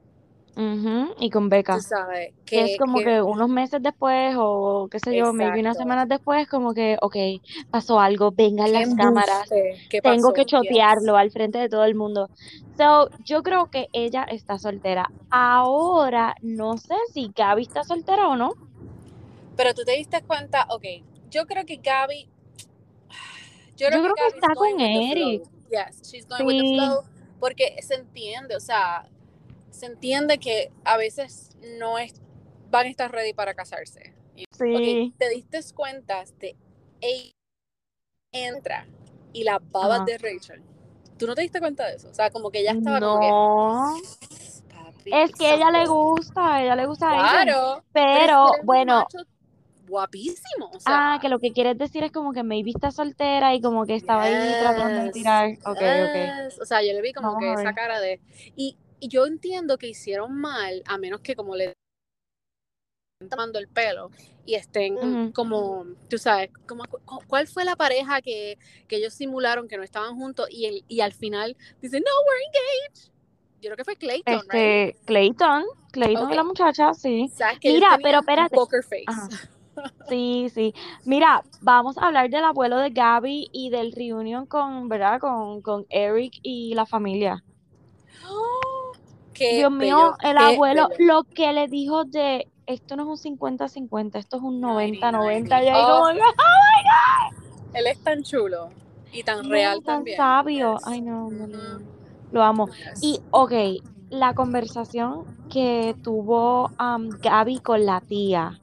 Y 1.19 1.29
con 1.29 1.47
Beca. 1.47 1.79
sabes, 1.79 2.33
que, 2.45 2.73
es 2.73 2.77
como 2.77 2.99
que, 2.99 3.21
unos 3.21 3.47
meses 3.47 3.81
después 3.81 4.35
o 4.37 4.89
qué 4.91 4.99
sé 4.99 5.15
yo, 5.15 5.31
maybe 5.31 5.61
unas 5.61 5.77
semanas 5.77 6.09
después, 6.09 6.49
como 6.49 6.73
que, 6.73 6.97
ok, 7.01 7.15
pasó 7.71 7.99
algo, 8.01 8.31
vengan 8.31 8.73
las 8.73 8.93
cámaras, 8.93 9.47
tengo 10.03 10.33
que 10.33 10.43
chotearlo 10.43 11.15
al 11.15 11.31
frente 11.31 11.59
de 11.59 11.69
todo 11.69 11.85
el 11.85 11.95
mundo. 11.95 12.29
So, 12.77 13.09
yo 13.23 13.41
creo 13.41 13.71
que 13.71 13.87
ella 13.93 14.23
está 14.23 14.57
soltera. 14.57 15.09
Ahora, 15.29 16.35
no 16.41 16.77
sé 16.77 16.95
si 17.13 17.31
Gaby 17.33 17.61
está 17.61 17.85
soltera 17.85 18.27
o 18.27 18.35
no. 18.35 18.51
Pero 19.55 19.73
tú 19.73 19.83
te 19.85 19.93
diste 19.93 20.21
cuenta, 20.23 20.65
ok, 20.69 20.83
yo 21.29 21.45
creo 21.45 21.65
que 21.65 21.77
Gaby... 21.77 22.29
Yo 23.77 23.87
creo, 23.87 24.13
que, 24.13 24.35
está 24.35 24.55
con 24.55 24.81
Eric. 24.81 25.43
Yes, 25.69 26.01
she's 26.09 26.25
going 26.25 26.45
with 26.45 26.57
the 26.57 26.75
flow. 26.75 27.03
Porque 27.39 27.77
se 27.81 27.95
entiende, 27.95 28.55
o 28.55 28.59
sea, 28.59 29.07
se 29.69 29.85
entiende 29.85 30.39
que 30.39 30.71
a 30.83 30.97
veces 30.97 31.51
no 31.79 31.97
es, 31.97 32.21
van 32.69 32.87
a 32.87 32.89
estar 32.89 33.11
ready 33.11 33.33
para 33.33 33.53
casarse. 33.53 34.13
Sí. 34.51 35.13
te 35.17 35.29
diste 35.29 35.59
cuenta 35.73 36.23
de 36.39 36.55
ella 37.01 37.33
entra 38.31 38.85
y 39.33 39.43
las 39.43 39.59
babas 39.71 40.05
de 40.05 40.17
Rachel. 40.17 40.63
¿Tú 41.17 41.27
no 41.27 41.35
te 41.35 41.41
diste 41.41 41.59
cuenta 41.59 41.85
de 41.87 41.95
eso? 41.95 42.09
O 42.09 42.13
sea, 42.13 42.29
como 42.29 42.49
que 42.49 42.59
ella 42.59 42.71
estaba 42.71 42.99
no. 42.99 43.19
como 43.19 43.95
que... 45.03 45.23
es 45.23 45.33
que 45.33 45.47
a 45.47 45.55
ella 45.55 45.71
le 45.71 45.85
gusta, 45.85 46.55
a 46.55 46.63
ella 46.63 46.75
le 46.75 46.85
gusta 46.85 47.09
claro, 47.09 47.83
Pero, 47.91 48.51
bueno. 48.63 49.05
Guapísimo. 49.89 50.71
ah, 50.85 51.17
que 51.21 51.29
lo 51.29 51.39
que 51.39 51.51
quieres 51.51 51.77
decir 51.77 52.03
es 52.03 52.11
como 52.11 52.31
que 52.31 52.43
maybe 52.43 52.71
está 52.71 52.91
soltera 52.91 53.53
y 53.55 53.61
como 53.61 53.85
que 53.85 53.95
estaba 53.95 54.23
ahí 54.23 54.61
tratando 54.61 55.03
de 55.03 55.11
tirar. 55.11 55.51
Ok, 55.65 55.77
ok. 55.77 56.61
O 56.61 56.65
sea, 56.65 56.81
yo 56.81 56.93
le 56.93 57.01
vi 57.01 57.13
como 57.13 57.37
que 57.37 57.51
esa 57.51 57.73
cara 57.73 57.99
de. 57.99 58.21
Y, 58.55 58.77
y 58.99 59.07
yo 59.07 59.25
entiendo 59.25 59.77
que 59.77 59.87
hicieron 59.87 60.35
mal, 60.35 60.83
a 60.85 60.97
menos 60.97 61.21
que 61.21 61.35
como 61.35 61.55
le 61.55 61.73
tomando 63.27 63.59
el 63.59 63.67
pelo 63.67 64.11
y 64.45 64.55
estén 64.55 65.31
como, 65.33 65.85
tú 66.09 66.17
sabes, 66.17 66.51
como, 66.65 66.85
¿cuál 67.27 67.47
fue 67.47 67.65
la 67.65 67.75
pareja 67.75 68.21
que, 68.21 68.57
que, 68.87 68.95
ellos 68.95 69.13
simularon 69.13 69.67
que 69.67 69.75
no 69.75 69.83
estaban 69.83 70.15
juntos 70.15 70.47
y, 70.49 70.65
el, 70.65 70.85
y 70.87 71.01
al 71.01 71.13
final 71.13 71.57
dicen, 71.81 72.01
no, 72.01 72.11
we're 72.25 72.45
engaged? 72.45 73.11
Yo 73.61 73.67
creo 73.67 73.75
que 73.75 73.83
fue 73.83 73.97
Clayton, 73.97 74.35
este, 74.35 74.95
Clayton, 75.05 75.65
Clayton 75.91 76.31
y 76.31 76.35
la 76.35 76.43
muchacha, 76.45 76.93
sí. 76.93 77.29
Mira, 77.61 77.99
pero 78.01 78.19
espérate. 78.19 78.55
Poker 78.55 78.83
face. 78.83 79.05
Sí, 80.07 80.49
sí. 80.53 80.73
Mira, 81.05 81.43
vamos 81.61 81.97
a 81.97 82.07
hablar 82.07 82.29
del 82.29 82.43
abuelo 82.43 82.77
de 82.77 82.89
Gaby 82.89 83.49
y 83.51 83.69
del 83.69 83.91
reunion 83.91 84.45
con, 84.45 84.89
¿verdad? 84.89 85.19
Con, 85.19 85.61
con 85.61 85.85
Eric 85.89 86.39
y 86.41 86.73
la 86.73 86.85
familia. 86.85 87.43
Dios 89.39 89.71
mío, 89.71 90.15
el 90.21 90.37
abuelo, 90.37 90.89
lo 90.99 91.23
que 91.23 91.53
le 91.53 91.67
dijo 91.67 92.03
de 92.03 92.47
esto 92.65 92.95
no 92.95 93.13
es 93.13 93.25
un 93.25 93.37
50-50, 93.37 94.17
esto 94.19 94.37
es 94.37 94.43
un 94.43 94.61
90-90. 94.61 95.65
Y 95.65 95.69
oh. 95.73 96.13
my 96.13 96.19
God. 96.19 97.39
Él 97.73 97.87
es 97.87 97.99
tan 97.99 98.23
chulo 98.23 98.69
y 99.11 99.23
tan 99.23 99.49
real 99.49 99.77
tan 99.83 99.97
también. 99.97 100.17
sabio. 100.17 100.77
Ay, 100.83 101.01
no, 101.01 101.29
no, 101.29 101.47
Lo 102.31 102.43
amo. 102.43 102.69
Y, 103.01 103.21
ok, 103.31 103.53
la 104.09 104.33
conversación 104.33 105.25
que 105.49 105.95
tuvo 106.03 106.71
um, 106.79 107.09
Gaby 107.21 107.59
con 107.59 107.85
la 107.85 108.01
tía. 108.01 108.59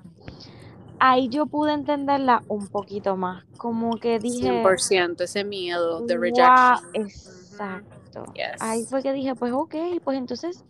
Ahí 0.98 1.28
yo 1.28 1.46
pude 1.46 1.72
entenderla 1.72 2.42
un 2.48 2.68
poquito 2.68 3.16
más. 3.16 3.44
Como 3.56 3.98
que 3.98 4.18
dije. 4.18 4.62
100%, 4.62 5.20
ese 5.22 5.44
miedo 5.44 6.00
de 6.00 6.16
rejection. 6.16 6.78
exacto. 6.94 8.24
Ahí 8.61 8.85
fue 8.85 9.02
que 9.02 9.12
dije, 9.12 9.35
pues 9.35 9.52
ok, 9.52 9.74
pues 10.02 10.18
entonces 10.18 10.64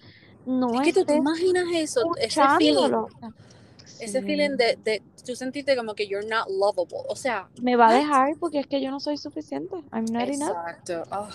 no 0.47 0.75
es 0.75 0.83
que 0.83 0.93
tú 0.93 1.05
te 1.05 1.17
imaginas 1.17 1.65
eso, 1.75 2.01
ese 2.19 2.41
feeling, 2.59 2.93
ese 4.01 4.23
feeling 4.23 4.57
de, 4.57 4.79
de 4.83 5.03
tú 5.25 5.35
sentirte 5.35 5.77
como 5.77 5.95
que 5.95 6.07
you're 6.07 6.27
not 6.27 6.49
lovable, 6.49 7.05
o 7.09 7.17
sea, 7.17 7.49
me 7.61 7.77
va 7.77 7.89
a 7.89 7.93
dejar 7.93 8.37
porque 8.39 8.61
es 8.61 8.67
que 8.67 8.81
yo 8.81 8.91
no 8.91 9.01
soy 9.01 9.17
suficiente, 9.17 9.77
I'm 9.93 10.05
not 10.07 10.29
Exacto. 10.29 11.03
Oh 11.11 11.29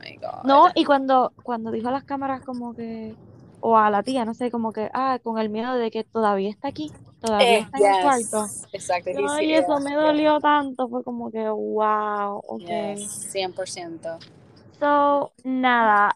my 0.00 0.16
God. 0.16 0.44
No, 0.44 0.68
y 0.74 0.84
cuando 0.84 1.32
cuando 1.42 1.70
dijo 1.70 1.88
a 1.88 1.92
las 1.92 2.04
cámaras 2.04 2.42
como 2.42 2.74
que 2.74 3.14
o 3.60 3.76
a 3.76 3.90
la 3.90 4.02
tía, 4.02 4.24
no 4.24 4.34
sé, 4.34 4.50
como 4.50 4.72
que 4.72 4.90
ah, 4.92 5.18
con 5.22 5.38
el 5.38 5.48
miedo 5.48 5.74
de 5.74 5.90
que 5.90 6.04
todavía 6.04 6.50
está 6.50 6.68
aquí, 6.68 6.90
todavía 7.20 7.58
está 7.58 7.78
en 7.78 7.84
el 7.84 8.02
cuarto. 8.02 8.46
Exacto. 8.72 9.10
Ay, 9.30 9.54
eso 9.54 9.80
me 9.80 9.94
dolió 9.94 10.38
tanto, 10.40 10.88
fue 10.88 11.02
como 11.02 11.30
que 11.30 11.48
wow, 11.48 12.42
okay. 12.46 12.96
Yes, 12.96 13.34
100%. 13.34 14.18
So, 14.78 15.32
nada, 15.42 16.14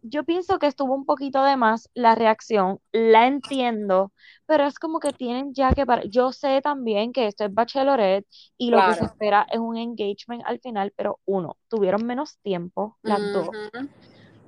yo 0.00 0.24
pienso 0.24 0.58
que 0.58 0.66
estuvo 0.66 0.94
un 0.94 1.04
poquito 1.04 1.44
de 1.44 1.56
más 1.56 1.90
la 1.92 2.14
reacción, 2.14 2.80
la 2.90 3.26
entiendo, 3.26 4.12
pero 4.46 4.64
es 4.64 4.78
como 4.78 4.98
que 4.98 5.12
tienen 5.12 5.52
ya 5.52 5.72
que 5.72 5.84
para... 5.84 6.02
Yo 6.04 6.32
sé 6.32 6.62
también 6.62 7.12
que 7.12 7.26
esto 7.26 7.44
es 7.44 7.52
bachelorette 7.52 8.26
y 8.56 8.70
lo 8.70 8.78
que 8.86 8.94
se 8.94 9.04
espera 9.04 9.46
es 9.52 9.58
un 9.58 9.76
engagement 9.76 10.42
al 10.46 10.58
final, 10.60 10.94
pero 10.96 11.20
uno, 11.26 11.58
tuvieron 11.68 12.06
menos 12.06 12.38
tiempo, 12.38 12.96
las 13.02 13.20
dos. 13.32 13.50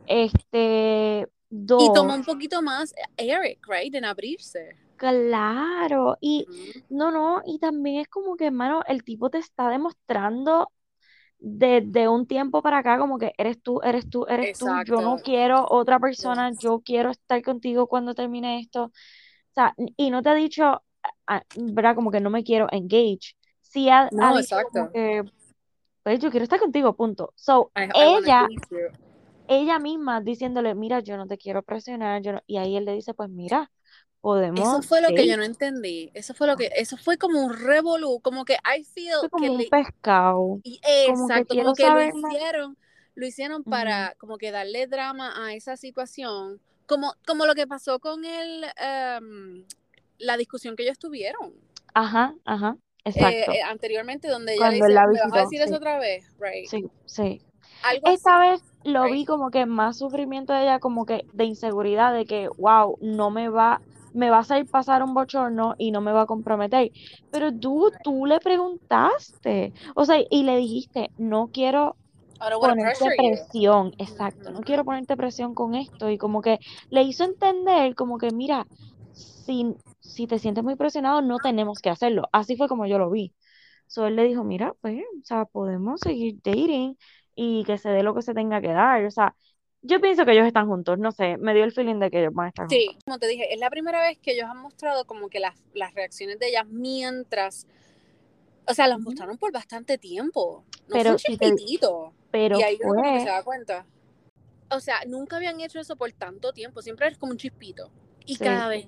Este, 0.06 1.28
dos. 1.50 1.82
Y 1.82 1.92
tomó 1.92 2.14
un 2.14 2.24
poquito 2.24 2.62
más 2.62 2.94
Eric, 3.18 3.58
right, 3.68 3.94
en 3.94 4.06
abrirse. 4.06 4.87
Claro, 4.98 6.18
y 6.20 6.46
no, 6.90 7.10
no, 7.10 7.42
y 7.46 7.58
también 7.58 8.00
es 8.00 8.08
como 8.08 8.36
que, 8.36 8.46
hermano, 8.46 8.82
el 8.86 9.04
tipo 9.04 9.30
te 9.30 9.38
está 9.38 9.68
demostrando 9.68 10.70
de, 11.38 12.08
un 12.08 12.26
tiempo 12.26 12.62
para 12.62 12.78
acá, 12.78 12.98
como 12.98 13.18
que 13.18 13.32
eres 13.38 13.62
tú, 13.62 13.80
eres 13.82 14.08
tú, 14.10 14.26
eres 14.28 14.58
tú, 14.58 14.66
yo 14.84 15.00
no 15.00 15.18
quiero 15.18 15.66
otra 15.68 16.00
persona, 16.00 16.52
yo 16.58 16.80
quiero 16.84 17.10
estar 17.10 17.40
contigo 17.42 17.86
cuando 17.86 18.14
termine 18.14 18.60
esto. 18.60 18.84
O 18.84 19.54
sea, 19.54 19.74
y 19.96 20.10
no 20.10 20.22
te 20.22 20.30
ha 20.30 20.34
dicho, 20.34 20.82
¿verdad? 21.56 21.94
Como 21.94 22.10
que 22.10 22.20
no 22.20 22.30
me 22.30 22.44
quiero 22.44 22.66
engage. 22.70 23.36
Sí 23.60 23.88
ha, 23.88 24.08
dicho 24.10 24.56
como 24.72 24.90
que, 24.90 25.24
pues 26.02 26.18
yo 26.20 26.30
quiero 26.30 26.44
estar 26.44 26.58
contigo, 26.58 26.96
punto. 26.96 27.32
So, 27.36 27.70
ella, 27.94 28.48
ella 29.46 29.78
misma 29.78 30.20
diciéndole, 30.20 30.74
mira, 30.74 31.00
yo 31.00 31.16
no 31.16 31.26
te 31.26 31.38
quiero 31.38 31.62
presionar, 31.62 32.22
yo 32.22 32.32
y 32.46 32.56
ahí 32.56 32.76
él 32.76 32.84
le 32.84 32.94
dice, 32.94 33.14
pues 33.14 33.30
mira, 33.30 33.70
podemos. 34.20 34.60
Eso 34.60 34.82
fue 34.82 35.00
lo 35.00 35.08
que 35.08 35.26
yo 35.26 35.36
no 35.36 35.44
entendí. 35.44 36.10
Eso 36.14 36.34
fue 36.34 36.46
lo 36.46 36.56
que, 36.56 36.70
eso 36.76 36.96
fue 36.96 37.16
como 37.18 37.44
un 37.44 37.54
revolú, 37.54 38.20
como 38.20 38.44
que 38.44 38.54
I 38.54 38.84
feel 38.84 39.28
como 39.30 39.52
un 39.52 39.68
pescado. 39.68 40.60
Y, 40.62 40.80
exacto, 40.82 41.54
como 41.54 41.74
que, 41.74 41.88
lo 41.88 42.02
hicieron, 42.04 42.76
lo 43.14 43.26
hicieron 43.26 43.64
para 43.64 44.14
como 44.18 44.38
que 44.38 44.50
darle 44.50 44.86
drama 44.86 45.32
a 45.36 45.54
esa 45.54 45.76
situación, 45.76 46.60
como, 46.86 47.14
como 47.26 47.46
lo 47.46 47.54
que 47.54 47.66
pasó 47.66 47.98
con 47.98 48.24
el, 48.24 48.64
em, 48.76 49.64
la 50.18 50.36
discusión 50.36 50.76
que 50.76 50.84
ellos 50.84 50.98
tuvieron. 50.98 51.52
Ajá, 51.94 52.34
ajá, 52.44 52.76
eh, 53.04 53.10
exacto. 53.10 53.52
Eh, 53.52 53.62
anteriormente, 53.62 54.28
donde 54.28 54.54
ella 54.54 54.70
le 54.70 54.80
decía, 54.80 55.06
¿me 55.06 55.20
vas 55.20 55.32
a 55.32 55.40
decir 55.40 55.60
eso 55.60 55.76
otra 55.76 55.98
vez? 55.98 56.26
Right. 56.38 56.68
Sí, 56.68 56.84
sí. 57.06 57.42
Esta 58.04 58.38
vez 58.40 58.62
lo 58.84 59.04
vi 59.04 59.24
como 59.24 59.50
que 59.50 59.66
más 59.66 59.98
sufrimiento 59.98 60.52
de 60.52 60.62
ella, 60.62 60.78
como 60.80 61.06
que 61.06 61.24
de 61.32 61.44
inseguridad, 61.44 62.12
de 62.12 62.24
que, 62.24 62.48
wow, 62.58 62.98
no 63.00 63.30
me 63.30 63.48
va, 63.48 63.80
me 64.14 64.30
va 64.30 64.38
a 64.38 64.40
hacer 64.40 64.66
pasar 64.66 65.02
un 65.02 65.14
bochorno 65.14 65.74
y 65.78 65.90
no 65.90 66.00
me 66.00 66.12
va 66.12 66.22
a 66.22 66.26
comprometer. 66.26 66.90
Pero 67.30 67.52
tú, 67.52 67.90
tú 68.02 68.26
le 68.26 68.40
preguntaste, 68.40 69.72
o 69.94 70.04
sea, 70.04 70.18
y 70.30 70.42
le 70.42 70.56
dijiste, 70.56 71.10
no 71.18 71.50
quiero 71.52 71.96
ponerte 72.60 73.06
presión, 73.16 73.92
exacto, 73.98 74.50
no 74.50 74.60
quiero 74.60 74.84
ponerte 74.84 75.16
presión 75.16 75.54
con 75.54 75.74
esto. 75.74 76.10
Y 76.10 76.18
como 76.18 76.42
que 76.42 76.58
le 76.90 77.02
hizo 77.02 77.24
entender, 77.24 77.94
como 77.94 78.18
que, 78.18 78.30
mira, 78.30 78.66
si, 79.12 79.74
si 80.00 80.26
te 80.26 80.38
sientes 80.38 80.64
muy 80.64 80.76
presionado, 80.76 81.22
no 81.22 81.38
tenemos 81.38 81.80
que 81.80 81.90
hacerlo. 81.90 82.28
Así 82.32 82.56
fue 82.56 82.68
como 82.68 82.86
yo 82.86 82.98
lo 82.98 83.10
vi. 83.10 83.34
So 83.86 84.06
él 84.06 84.16
le 84.16 84.24
dijo, 84.24 84.44
mira, 84.44 84.74
pues, 84.80 85.00
o 85.00 85.24
sea, 85.24 85.44
podemos 85.46 86.00
seguir 86.00 86.36
dating 86.44 86.96
y 87.34 87.64
que 87.64 87.78
se 87.78 87.88
dé 87.90 88.02
lo 88.02 88.14
que 88.14 88.22
se 88.22 88.34
tenga 88.34 88.60
que 88.60 88.68
dar. 88.68 89.04
O 89.04 89.10
sea, 89.10 89.34
yo 89.82 90.00
pienso 90.00 90.24
que 90.24 90.32
ellos 90.32 90.46
están 90.46 90.66
juntos, 90.66 90.98
no 90.98 91.12
sé, 91.12 91.36
me 91.38 91.54
dio 91.54 91.64
el 91.64 91.72
feeling 91.72 91.96
de 91.96 92.10
que 92.10 92.20
ellos 92.20 92.34
van 92.34 92.46
a 92.46 92.48
estar 92.48 92.64
juntos. 92.64 92.78
Sí, 92.78 92.98
como 93.04 93.18
te 93.18 93.26
dije, 93.28 93.52
es 93.52 93.60
la 93.60 93.70
primera 93.70 94.00
vez 94.02 94.18
que 94.18 94.32
ellos 94.32 94.46
han 94.50 94.58
mostrado 94.58 95.06
como 95.06 95.28
que 95.28 95.40
las, 95.40 95.54
las 95.74 95.94
reacciones 95.94 96.38
de 96.38 96.48
ellas 96.48 96.66
mientras, 96.66 97.66
o 98.66 98.74
sea, 98.74 98.88
las 98.88 98.98
mostraron 98.98 99.38
por 99.38 99.52
bastante 99.52 99.98
tiempo. 99.98 100.64
No 100.88 100.94
pero 100.94 101.10
fue 101.10 101.18
chiquitito. 101.18 102.12
pero 102.30 102.58
y 102.58 102.62
ahí 102.62 102.78
fue... 102.78 103.02
que 103.02 103.20
se 103.20 103.26
da 103.28 103.42
cuenta. 103.42 103.86
O 104.70 104.80
sea, 104.80 105.00
nunca 105.06 105.36
habían 105.36 105.60
hecho 105.60 105.80
eso 105.80 105.96
por 105.96 106.12
tanto 106.12 106.52
tiempo, 106.52 106.82
siempre 106.82 107.06
es 107.08 107.16
como 107.16 107.32
un 107.32 107.38
chispito. 107.38 107.90
Y 108.26 108.36
cada 108.36 108.68
vez, 108.68 108.86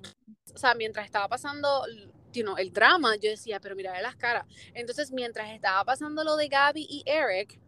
o 0.55 0.59
sea, 0.59 0.75
mientras 0.75 1.07
estaba 1.07 1.27
pasando 1.29 1.85
you 2.33 2.43
know, 2.43 2.57
el 2.57 2.73
drama, 2.73 3.17
yo 3.17 3.31
decía, 3.31 3.61
pero 3.61 3.75
mira 3.75 4.01
las 4.03 4.17
caras. 4.17 4.45
Entonces, 4.75 5.13
mientras 5.13 5.51
estaba 5.51 5.85
pasando 5.85 6.25
lo 6.25 6.37
de 6.37 6.49
Gaby 6.49 6.87
y 6.89 7.03
Eric, 7.07 7.59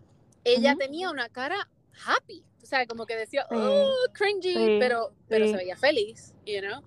ella 0.45 0.75
tenía 0.77 1.11
una 1.11 1.29
cara 1.29 1.69
happy. 2.07 2.45
O 2.63 2.67
sea, 2.67 2.87
como 2.87 3.07
que 3.07 3.17
decía, 3.17 3.47
oh, 3.51 3.93
cringy, 4.13 4.79
pero, 4.79 5.13
pero 5.29 5.47
se 5.47 5.57
veía 5.57 5.77
feliz, 5.77 6.35
you 6.47 6.61
know. 6.61 6.81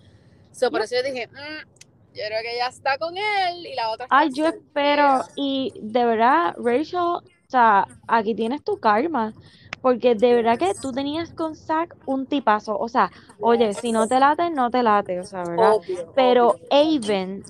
So, 0.51 0.71
por 0.71 0.81
eso 0.81 0.95
yo 0.95 1.03
dije, 1.03 1.27
mm, 1.27 1.67
yo 2.15 2.23
creo 2.27 2.41
que 2.41 2.55
ella 2.55 2.67
está 2.67 2.97
con 2.97 3.15
él 3.17 3.67
y 3.67 3.75
la 3.75 3.89
otra 3.89 4.07
Ay, 4.09 4.29
yo 4.33 4.47
espero, 4.47 5.25
y 5.35 5.73
de 5.81 6.05
verdad, 6.05 6.55
Rachel, 6.57 6.99
o 6.99 7.23
sea, 7.47 7.87
aquí 8.07 8.33
tienes 8.33 8.63
tu 8.63 8.79
karma, 8.79 9.33
porque 9.81 10.15
de 10.15 10.33
verdad 10.33 10.57
que 10.57 10.71
tú 10.81 10.91
tenías 10.93 11.31
con 11.33 11.55
Zack 11.55 11.95
un 12.05 12.25
tipazo, 12.25 12.77
o 12.79 12.87
sea, 12.87 13.11
oye, 13.39 13.73
si 13.73 13.91
no 13.91 14.07
te 14.07 14.19
late, 14.19 14.49
no 14.49 14.71
te 14.71 14.81
late, 14.81 15.19
o 15.19 15.25
sea, 15.25 15.43
¿verdad? 15.43 15.73
pero 16.15 16.55
Aven, 16.71 17.43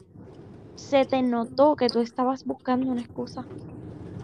se 0.76 1.06
te 1.06 1.22
notó 1.22 1.76
que 1.76 1.88
tú 1.88 2.02
estabas 2.02 2.44
buscando 2.44 2.92
una 2.92 3.02
excusa. 3.02 3.46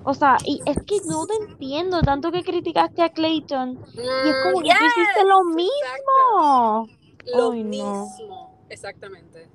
O 0.04 0.14
sea, 0.14 0.38
y 0.46 0.62
es 0.66 0.78
que 0.86 0.98
no 1.06 1.26
te 1.28 1.36
entiendo 1.36 2.02
tanto 2.02 2.32
que 2.32 2.44
criticaste 2.44 3.02
a 3.02 3.10
Clayton. 3.10 3.80
y 3.96 4.30
es 4.30 4.36
como 4.44 4.62
que 4.62 4.70
tú 4.70 4.86
hiciste 4.86 5.26
lo 5.26 5.44
mismo. 5.44 6.88
Lo 7.36 7.52
mismo. 7.52 8.66
Exactamente. 8.70 9.50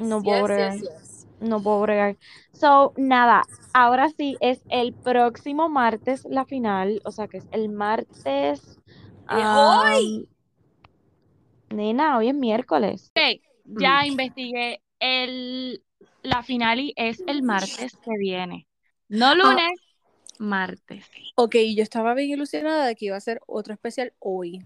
no 0.00 0.22
puedo 0.22 0.44
bregar. 0.44 0.76
No 1.40 1.62
puedo 1.62 1.80
bregar. 1.82 2.16
So, 2.52 2.92
nada, 2.96 3.42
ahora 3.74 4.08
sí 4.10 4.36
es 4.40 4.62
el 4.68 4.92
próximo 4.92 5.68
martes 5.68 6.24
la 6.28 6.44
final. 6.44 7.02
O 7.04 7.10
sea, 7.10 7.26
que 7.28 7.38
es 7.38 7.46
el 7.50 7.68
martes. 7.68 8.78
hoy? 9.28 10.28
Nena, 11.70 12.18
hoy 12.18 12.28
es 12.28 12.34
miércoles. 12.34 13.12
Ok, 13.16 13.40
ya 13.64 14.06
investigué 14.06 14.80
el 15.00 15.82
la 16.22 16.42
finale 16.42 16.92
es 16.96 17.22
el 17.26 17.42
martes 17.42 17.96
que 17.96 18.12
viene. 18.18 18.66
No 19.12 19.34
lunes, 19.34 19.72
martes. 20.38 21.10
Ok, 21.36 21.56
yo 21.76 21.82
estaba 21.82 22.14
bien 22.14 22.30
ilusionada 22.30 22.86
de 22.86 22.96
que 22.96 23.06
iba 23.06 23.16
a 23.16 23.20
ser 23.20 23.40
otro 23.46 23.74
especial 23.74 24.12
hoy. 24.18 24.60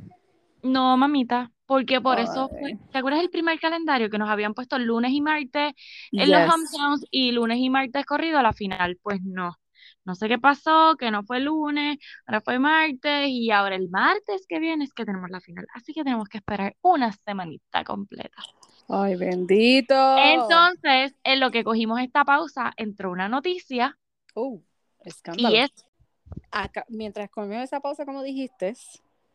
No, 0.62 0.96
mamita, 0.96 1.52
porque 1.66 2.00
por 2.00 2.18
eso, 2.18 2.48
fue- 2.48 2.78
¿te 2.90 2.98
acuerdas 2.98 3.22
el 3.22 3.30
primer 3.30 3.59
calendario 3.61 4.11
que 4.11 4.18
nos 4.18 4.28
habían 4.28 4.54
puesto 4.54 4.78
lunes 4.78 5.12
y 5.12 5.20
martes 5.20 5.72
en 6.16 6.30
los 6.30 6.42
hometowns 6.42 7.04
y 7.11 7.32
lunes 7.32 7.59
y 7.59 7.70
martes 7.70 8.04
corrido 8.06 8.38
a 8.38 8.42
la 8.42 8.52
final? 8.52 8.98
Pues 9.02 9.20
no. 9.22 9.56
No 10.04 10.14
sé 10.14 10.28
qué 10.28 10.38
pasó, 10.38 10.96
que 10.96 11.11
no 11.11 11.24
fue 11.24 11.40
lunes, 11.40 11.98
ahora 12.26 12.40
fue 12.40 12.59
martes 12.61 13.28
y 13.28 13.50
ahora 13.50 13.74
el 13.76 13.88
martes 13.88 14.46
que 14.48 14.61
viene 14.61 14.85
es 14.85 14.92
que 14.92 15.04
tenemos 15.04 15.30
la 15.30 15.40
final. 15.40 15.66
Así 15.74 15.92
que 15.92 16.04
tenemos 16.04 16.28
que 16.28 16.38
esperar 16.38 16.76
una 16.82 17.12
semanita 17.12 17.82
completa. 17.85 18.42
Ay, 18.88 19.16
bendito. 19.16 19.94
Entonces, 20.16 21.14
en 21.24 21.40
lo 21.40 21.50
que 21.50 21.64
cogimos 21.64 22.00
esta 22.00 22.24
pausa, 22.24 22.72
entró 22.76 23.11
una 23.11 23.28
noticia 23.28 23.98
Oh, 24.38 24.61
escándalo. 25.03 25.49
y 25.51 25.61
es 25.61 25.70
Acá- 26.51 26.85
mientras 26.88 27.31
comimos 27.31 27.64
esa 27.64 27.81
pausa, 27.81 28.05
como 28.05 28.22
dijiste, 28.22 28.75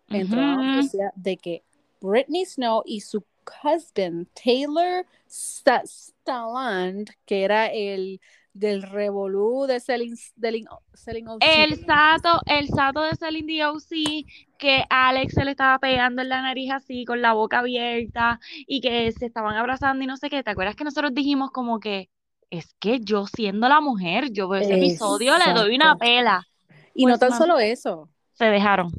entró 0.10 0.42
la 0.42 0.56
noticia 0.58 1.12
de 1.16 1.38
que 1.38 1.64
Britney 2.02 2.46
Snow 2.46 2.84
y 2.86 3.02
su 3.02 3.24
husband 3.64 4.28
Taylor 4.34 5.06
Sta- 5.28 5.84
Stalland, 5.86 7.10
que 7.26 7.44
era 7.44 7.68
el 7.68 8.20
del 8.54 8.82
revolú 8.84 9.66
de 9.66 9.80
Selling, 9.80 10.16
Selling, 10.18 10.66
Selling 10.94 11.28
OC, 11.30 11.42
El 11.42 11.86
sato, 11.86 12.42
el 12.46 12.68
sato 12.68 13.02
de 13.02 13.16
Celine 13.16 13.54
D.O.C. 13.54 14.26
que 14.60 14.84
Alex 14.90 15.34
se 15.34 15.46
le 15.46 15.52
estaba 15.52 15.80
pegando 15.80 16.22
en 16.22 16.28
la 16.30 16.42
nariz 16.42 16.72
así, 16.72 17.06
con 17.06 17.22
la 17.22 17.32
boca 17.34 17.60
abierta, 17.60 18.40
y 18.68 18.82
que 18.82 19.10
se 19.14 19.26
estaban 19.28 19.56
abrazando 19.56 20.04
y 20.04 20.08
no 20.08 20.18
sé 20.18 20.30
qué. 20.30 20.44
¿Te 20.44 20.52
acuerdas 20.52 20.76
que 20.76 20.84
nosotros 20.84 21.14
dijimos 21.14 21.50
como 21.52 21.80
que 21.80 22.10
es 22.52 22.76
que 22.80 23.00
yo 23.00 23.26
siendo 23.26 23.68
la 23.68 23.82
mujer, 23.82 24.32
yo 24.32 24.48
veo 24.48 24.62
ese 24.62 24.76
episodio, 24.76 25.34
le 25.40 25.54
doy 25.54 25.76
una 25.76 25.98
pela? 25.98 26.48
Y 26.94 27.04
Pues, 27.04 27.14
no 27.14 27.18
tan 27.20 27.30
mami. 27.32 27.40
solo 27.40 27.60
eso, 27.60 28.10
Se 28.34 28.46
dejaron 28.46 28.92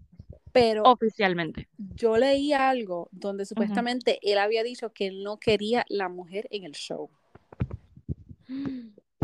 pero 0.52 0.82
oficialmente. 0.82 1.68
yo 1.78 2.18
leí 2.18 2.52
algo 2.52 3.08
donde 3.10 3.46
supuestamente 3.46 4.18
él 4.22 4.38
había 4.38 4.62
dicho 4.62 4.92
que 4.92 5.06
él 5.06 5.22
no 5.22 5.38
quería 5.38 5.84
la 5.88 6.08
mujer 6.10 6.46
en 6.50 6.64
el 6.64 6.72
show. 6.72 7.08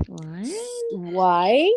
What? 0.09 0.47
Why? 0.93 1.73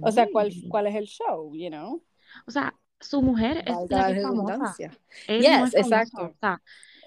O 0.00 0.10
sea, 0.12 0.28
¿cuál, 0.30 0.52
cuál 0.68 0.86
es 0.86 0.94
el 0.94 1.06
show, 1.06 1.54
you 1.54 1.68
know? 1.68 2.02
O 2.46 2.50
sea, 2.50 2.74
su 3.00 3.20
mujer 3.22 3.62
es 3.66 3.76
la 3.90 4.14
famosa. 4.22 4.90
Él 5.26 5.42
Yes, 5.42 5.50
no 5.60 5.64
es 5.66 5.72
famoso, 5.72 5.78
exacto. 5.78 6.22
O 6.22 6.36
sea, 6.40 6.62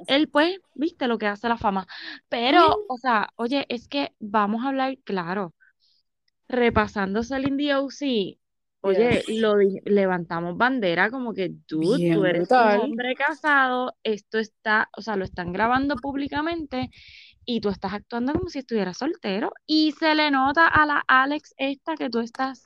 él 0.07 0.29
pues, 0.29 0.59
viste 0.75 1.07
lo 1.07 1.17
que 1.17 1.27
hace 1.27 1.47
la 1.49 1.57
fama. 1.57 1.87
Pero, 2.29 2.85
o 2.87 2.97
sea, 2.97 3.29
oye, 3.35 3.65
es 3.69 3.87
que 3.87 4.13
vamos 4.19 4.63
a 4.63 4.69
hablar 4.69 4.97
claro. 5.03 5.53
Repasando 6.47 7.23
Celine 7.23 7.57
D.O.C., 7.57 8.39
oye, 8.81 9.23
Yes. 9.27 9.39
lo 9.39 9.55
levantamos 9.85 10.57
bandera 10.57 11.11
como 11.11 11.33
que 11.33 11.51
tú, 11.67 11.79
Bien 11.95 12.15
tú 12.15 12.25
eres 12.25 12.47
brutal. 12.47 12.79
un 12.79 12.85
hombre 12.85 13.13
casado, 13.13 13.95
esto 14.03 14.39
está, 14.39 14.89
o 14.97 15.01
sea, 15.01 15.15
lo 15.15 15.25
están 15.25 15.51
grabando 15.53 15.95
públicamente 15.97 16.89
y 17.45 17.61
tú 17.61 17.69
estás 17.69 17.93
actuando 17.93 18.33
como 18.33 18.49
si 18.49 18.59
estuvieras 18.59 18.97
soltero 18.97 19.51
y 19.65 19.91
se 19.91 20.15
le 20.15 20.31
nota 20.31 20.67
a 20.67 20.85
la 20.85 21.03
Alex 21.07 21.53
esta 21.57 21.95
que 21.95 22.09
tú 22.09 22.19
estás, 22.19 22.63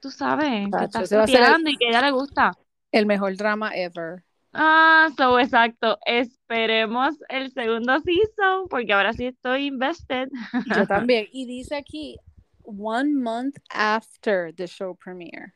tú 0.00 0.10
sabes, 0.10 0.68
que 0.70 0.84
estás 0.84 1.10
tuteando 1.10 1.68
y 1.68 1.76
que 1.76 1.86
a 1.86 1.88
ella 1.90 2.02
le 2.02 2.10
gusta. 2.12 2.52
El 2.92 3.06
mejor 3.06 3.36
drama 3.36 3.72
ever. 3.74 4.24
Ah, 4.52 5.08
so 5.16 5.38
exacto. 5.38 5.98
Esperemos 6.06 7.16
el 7.28 7.52
segundo 7.52 8.00
season 8.00 8.66
porque 8.68 8.92
ahora 8.92 9.12
sí 9.12 9.26
estoy 9.26 9.66
invested. 9.66 10.28
Yo 10.74 10.86
también. 10.88 11.28
Y 11.32 11.46
dice 11.46 11.76
aquí, 11.76 12.16
one 12.64 13.14
month 13.14 13.56
after 13.70 14.52
the 14.54 14.66
show 14.66 14.96
premiere. 14.96 15.52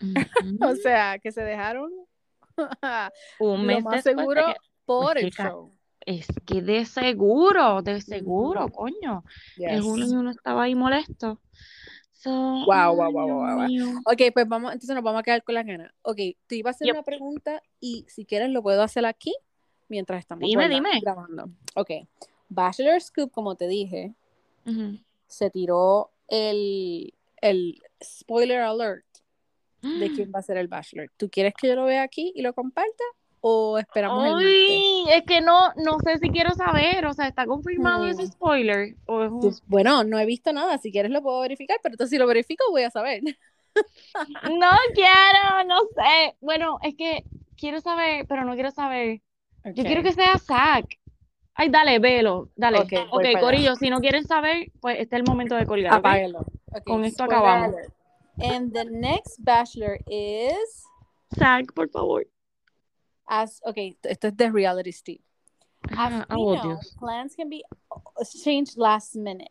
O 0.60 0.74
sea, 0.76 1.18
que 1.18 1.32
se 1.32 1.42
dejaron 1.42 1.90
Un 3.40 3.58
lo 3.60 3.64
mes 3.64 3.82
más 3.84 4.04
después 4.04 4.04
de 4.04 4.20
seguro 4.20 4.46
que- 4.46 4.54
por 4.84 5.12
pues, 5.14 5.24
el 5.24 5.30
chica, 5.30 5.48
show. 5.50 5.72
es 6.06 6.26
que 6.46 6.62
de 6.62 6.84
seguro, 6.86 7.82
de 7.82 8.00
seguro, 8.00 8.68
coño. 8.68 9.24
Yes. 9.56 9.72
Es 9.72 9.84
uno 9.84 10.06
y 10.06 10.10
uno 10.10 10.30
estaba 10.30 10.62
ahí 10.64 10.74
molesto. 10.74 11.40
So, 12.18 12.30
Wow, 12.66 12.96
wow, 12.96 13.12
wow, 13.12 13.26
wow, 13.28 13.56
wow. 13.58 14.02
Ok, 14.04 14.32
pues 14.34 14.48
vamos, 14.48 14.72
entonces 14.72 14.92
nos 14.92 15.04
vamos 15.04 15.20
a 15.20 15.22
quedar 15.22 15.44
con 15.44 15.54
las 15.54 15.64
ganas. 15.64 15.92
Ok, 16.02 16.16
te 16.48 16.56
iba 16.56 16.70
a 16.70 16.72
hacer 16.72 16.86
Yep. 16.86 16.94
una 16.96 17.02
pregunta 17.04 17.62
y 17.78 18.04
si 18.08 18.24
quieres 18.24 18.50
lo 18.50 18.60
puedo 18.60 18.82
hacer 18.82 19.06
aquí 19.06 19.32
mientras 19.88 20.18
estamos 20.18 20.42
Dime, 20.42 20.68
dime. 20.68 20.90
grabando. 21.00 21.48
Ok, 21.76 21.90
Bachelor 22.48 23.00
Scoop, 23.00 23.30
como 23.30 23.54
te 23.54 23.68
dije, 23.68 24.14
se 25.28 25.50
tiró 25.50 26.10
el, 26.26 27.14
el 27.40 27.80
spoiler 28.02 28.62
alert 28.62 29.06
de 29.80 30.10
quién 30.12 30.32
va 30.34 30.40
a 30.40 30.42
ser 30.42 30.56
el 30.56 30.66
Bachelor. 30.66 31.12
¿Tú 31.16 31.30
quieres 31.30 31.54
que 31.54 31.68
yo 31.68 31.76
lo 31.76 31.84
vea 31.84 32.02
aquí 32.02 32.32
y 32.34 32.42
lo 32.42 32.52
comparta 32.52 33.04
o 33.40 33.78
esperamos 33.78 34.24
el? 34.26 34.34
Ay, 34.36 35.04
es 35.10 35.22
que 35.24 35.40
no, 35.40 35.72
no 35.76 35.98
sé 36.00 36.18
si 36.18 36.30
quiero 36.30 36.54
saber, 36.54 37.06
o 37.06 37.12
sea, 37.14 37.26
¿está 37.28 37.46
confirmado 37.46 38.06
ese 38.06 38.26
spoiler? 38.26 38.96
¿O 39.06 39.22
es 39.24 39.30
un- 39.30 39.54
Bueno, 39.66 40.04
no 40.04 40.18
he 40.18 40.26
visto 40.26 40.52
nada, 40.52 40.78
si 40.78 40.90
quieres 40.92 41.10
lo 41.10 41.22
puedo 41.22 41.40
verificar, 41.40 41.78
pero 41.82 41.94
entonces 41.94 42.10
si 42.10 42.18
lo 42.18 42.26
verifico 42.26 42.64
voy 42.70 42.82
a 42.82 42.90
saber. 42.90 43.22
No 44.50 44.70
quiero, 44.94 45.64
no 45.66 45.80
sé. 45.94 46.36
Bueno, 46.40 46.78
es 46.82 46.96
que 46.96 47.22
quiero 47.56 47.80
saber, 47.80 48.26
pero 48.28 48.44
no 48.44 48.54
quiero 48.54 48.72
saber. 48.72 49.20
Yo 49.74 49.84
quiero 49.84 50.02
que 50.02 50.12
sea 50.12 50.36
Zack. 50.38 50.98
Ay, 51.54 51.68
dale, 51.68 51.98
velo, 52.00 52.48
dale. 52.56 52.78
Ok, 52.80 52.90
voy 52.92 53.02
Ok, 53.02 53.10
para 53.10 53.28
allá. 53.28 53.40
Corillo, 53.40 53.76
si 53.76 53.90
no 53.90 54.00
quieren 54.00 54.24
saber, 54.26 54.72
pues 54.80 54.98
este 55.00 55.14
es 55.16 55.20
el 55.20 55.28
momento 55.28 55.54
de 55.54 55.66
colgar. 55.66 55.94
Apáguelo. 55.94 56.44
Con 56.84 57.04
esto 57.04 57.24
acabamos. 57.24 57.74
And 58.40 58.72
the 58.72 58.84
next 58.86 59.38
Bachelor 59.40 59.98
is 60.08 60.84
Zack, 61.36 61.72
por 61.72 61.88
favor. 61.90 62.26
As 63.28 63.60
okay, 63.66 63.96
esto 64.04 64.28
es 64.28 64.34
de 64.36 64.50
Reality 64.50 64.92
Steve. 64.92 65.20
As 65.90 66.12
Ah, 66.12 66.26
we 66.30 66.36
oh, 66.36 66.54
know, 66.54 66.62
Dios. 66.62 66.94
plans 66.98 67.34
can 67.34 67.48
be 67.48 67.62
changed 68.44 68.76
last 68.76 69.14
minute, 69.14 69.50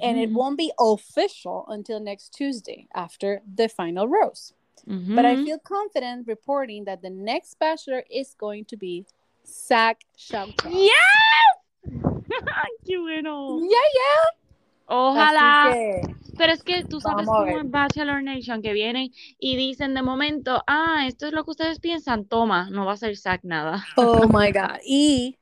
and 0.00 0.18
it 0.18 0.30
won't 0.30 0.56
be 0.56 0.72
official 0.78 1.64
until 1.68 1.98
next 2.00 2.34
Tuesday 2.34 2.86
after 2.94 3.42
the 3.54 3.68
final 3.68 4.06
rose. 4.08 4.54
But 4.86 5.24
I 5.24 5.36
feel 5.36 5.58
confident 5.58 6.26
reporting 6.26 6.84
that 6.84 7.00
the 7.00 7.08
next 7.10 7.58
Bachelor 7.58 8.04
is 8.10 8.34
going 8.38 8.66
to 8.66 8.76
be 8.76 9.06
Zach 9.46 10.04
Shawcross. 10.18 10.72
¡Yes! 10.72 11.56
¡Qué 12.86 12.98
bueno! 12.98 13.60
Yeah, 13.62 13.68
yeah. 13.68 14.43
Ojalá. 14.86 15.70
Que, 15.72 16.02
Pero 16.36 16.52
es 16.52 16.62
que 16.62 16.84
tú 16.84 17.00
sabes 17.00 17.26
ver. 17.44 17.58
es 17.58 17.70
Bachelor 17.70 18.22
Nation, 18.22 18.62
que 18.62 18.72
vienen 18.72 19.12
y 19.38 19.56
dicen 19.56 19.94
de 19.94 20.02
momento, 20.02 20.62
ah, 20.66 21.04
esto 21.06 21.26
es 21.26 21.32
lo 21.32 21.44
que 21.44 21.52
ustedes 21.52 21.80
piensan, 21.80 22.26
toma, 22.26 22.68
no 22.70 22.84
va 22.84 22.92
a 22.92 22.96
ser 22.96 23.16
Zack 23.16 23.44
nada. 23.44 23.84
oh 23.96 24.26
my 24.28 24.52
God. 24.52 24.80
Y, 24.84 25.38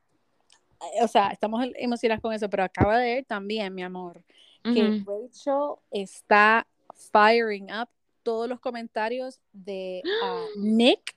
o 1.00 1.08
sea, 1.08 1.28
estamos 1.28 1.66
emocionadas 1.74 2.20
con 2.20 2.32
eso, 2.32 2.48
pero 2.48 2.64
acaba 2.64 2.98
de 2.98 3.14
ver 3.14 3.24
también, 3.24 3.74
mi 3.74 3.82
amor, 3.82 4.22
que. 4.62 5.02
Rachel 5.04 5.76
está 5.90 6.66
firing 7.12 7.68
up 7.72 7.88
todos 8.22 8.48
los 8.48 8.60
comentarios 8.60 9.40
de 9.52 10.02
ah, 10.22 10.44
Nick, 10.56 11.14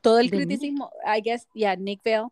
todo 0.00 0.18
el 0.18 0.30
criticismo, 0.30 0.90
I 1.04 1.22
guess, 1.22 1.48
yeah, 1.54 1.76
Nick 1.76 2.02
Vale. 2.04 2.28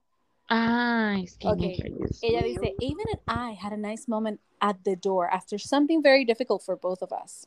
Ay, 0.55 1.25
es 1.25 1.38
que 1.38 1.49
Ok, 1.49 1.57
Nick, 1.57 1.81
ay, 1.83 1.93
Ella 2.21 2.43
dice, 2.43 2.75
even 2.83 3.07
and 3.11 3.21
I 3.27 3.55
had 3.55 3.73
a 3.73 3.77
nice 3.79 4.07
moment 4.07 4.38
at 4.61 4.77
the 4.85 4.97
door 4.97 5.27
after 5.33 5.57
something 5.57 6.03
very 6.03 6.27
difficult 6.27 6.62
for 6.62 6.77
both 6.77 7.01
of 7.01 7.11
us. 7.11 7.47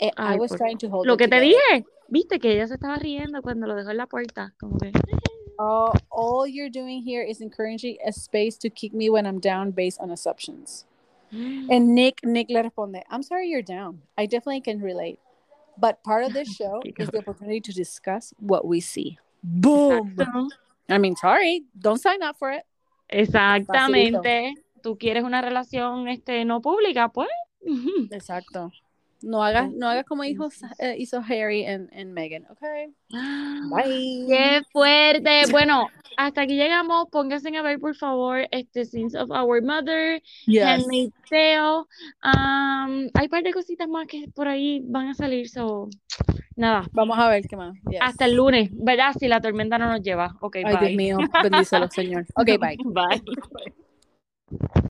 Eh, 0.00 0.10
I 0.16 0.36
was 0.36 0.50
por 0.50 0.58
trying 0.58 0.78
to 0.78 0.88
hold 0.88 1.06
Lo 1.06 1.16
que 1.16 1.28
te 1.28 1.38
dije, 1.38 1.84
viste 2.08 2.40
que 2.40 2.50
ella 2.50 2.66
se 2.66 2.74
estaba 2.74 2.98
riendo 2.98 3.40
cuando 3.40 3.68
lo 3.68 3.76
dejó 3.76 3.90
en 3.90 3.98
la 3.98 4.06
puerta, 4.06 4.52
como 4.58 4.78
que 4.78 4.90
Oh, 5.60 5.92
all 6.10 6.44
you're 6.44 6.70
doing 6.70 7.02
here 7.02 7.22
is 7.22 7.40
encouraging 7.40 7.98
a 8.04 8.10
space 8.10 8.56
to 8.58 8.68
kick 8.68 8.92
me 8.92 9.08
when 9.08 9.26
I'm 9.26 9.38
down 9.38 9.70
based 9.70 10.00
on 10.00 10.10
assumptions. 10.10 10.86
And 11.32 11.94
Nick, 11.94 12.24
Nick 12.24 12.50
le 12.50 12.64
responde, 12.64 13.02
I'm 13.10 13.22
sorry 13.22 13.48
you're 13.48 13.62
down. 13.62 14.02
I 14.18 14.26
definitely 14.26 14.62
can 14.62 14.80
relate. 14.80 15.20
But 15.78 16.02
part 16.02 16.24
of 16.24 16.32
this 16.32 16.52
show 16.56 16.82
is 16.98 17.10
the 17.10 17.18
opportunity 17.18 17.60
to 17.60 17.72
discuss 17.72 18.34
what 18.40 18.66
we 18.66 18.80
see. 18.80 19.18
Boom. 19.44 20.16
Exacto. 20.16 20.48
I 20.90 20.98
mean, 20.98 21.16
sorry, 21.16 21.64
don't 21.72 22.00
sign 22.00 22.22
up 22.22 22.36
for 22.38 22.52
it. 22.52 22.64
Exactamente. 23.08 24.54
Tú 24.82 24.96
quieres 24.96 25.24
una 25.24 25.42
relación 25.42 26.08
este 26.08 26.44
no 26.44 26.60
pública, 26.60 27.08
pues. 27.08 27.28
Exacto. 28.10 28.70
No 29.22 29.42
hagas, 29.44 29.70
no 29.72 29.88
hagas 29.88 30.04
como 30.06 30.24
hizo, 30.24 30.48
eh, 30.78 30.96
hizo 30.98 31.18
Harry 31.18 31.62
en, 31.64 31.88
en 31.92 32.12
Megan, 32.12 32.46
okay? 32.50 32.94
Bye. 33.10 34.24
Qué 34.28 34.62
fuerte. 34.72 35.42
Bueno, 35.50 35.88
hasta 36.16 36.42
aquí 36.42 36.54
llegamos. 36.56 37.08
Pónganse 37.10 37.54
a 37.56 37.62
ver, 37.62 37.78
por 37.78 37.94
favor, 37.94 38.46
este 38.50 38.84
Sins 38.84 39.14
of 39.14 39.30
Our 39.30 39.62
Mother, 39.62 40.22
Yes. 40.46 40.64
Handmaid's 40.64 41.12
Tale. 41.28 41.84
Um, 42.24 43.10
hay 43.14 43.24
un 43.24 43.28
par 43.30 43.42
de 43.42 43.52
cositas 43.52 43.88
más 43.88 44.06
que 44.06 44.26
por 44.34 44.48
ahí 44.48 44.82
van 44.86 45.08
a 45.08 45.14
salir. 45.14 45.48
So, 45.48 45.88
nada, 46.56 46.84
Vamos 46.92 47.18
a 47.18 47.28
ver 47.28 47.46
qué 47.46 47.56
más. 47.56 47.74
Yes. 47.90 48.00
hasta 48.00 48.24
el 48.24 48.36
lunes, 48.36 48.70
¿verdad? 48.72 49.12
Si 49.18 49.28
la 49.28 49.40
tormenta 49.40 49.76
no 49.78 49.86
nos 49.90 50.02
lleva. 50.02 50.36
Ok, 50.40 50.56
Ay, 50.56 50.64
bye. 50.64 50.78
Dios 50.88 50.96
mío, 50.96 51.18
bendícelo, 51.42 51.88
Señor. 51.88 52.24
Ok, 52.34 52.46
bye. 52.58 52.78
Bye. 52.84 53.22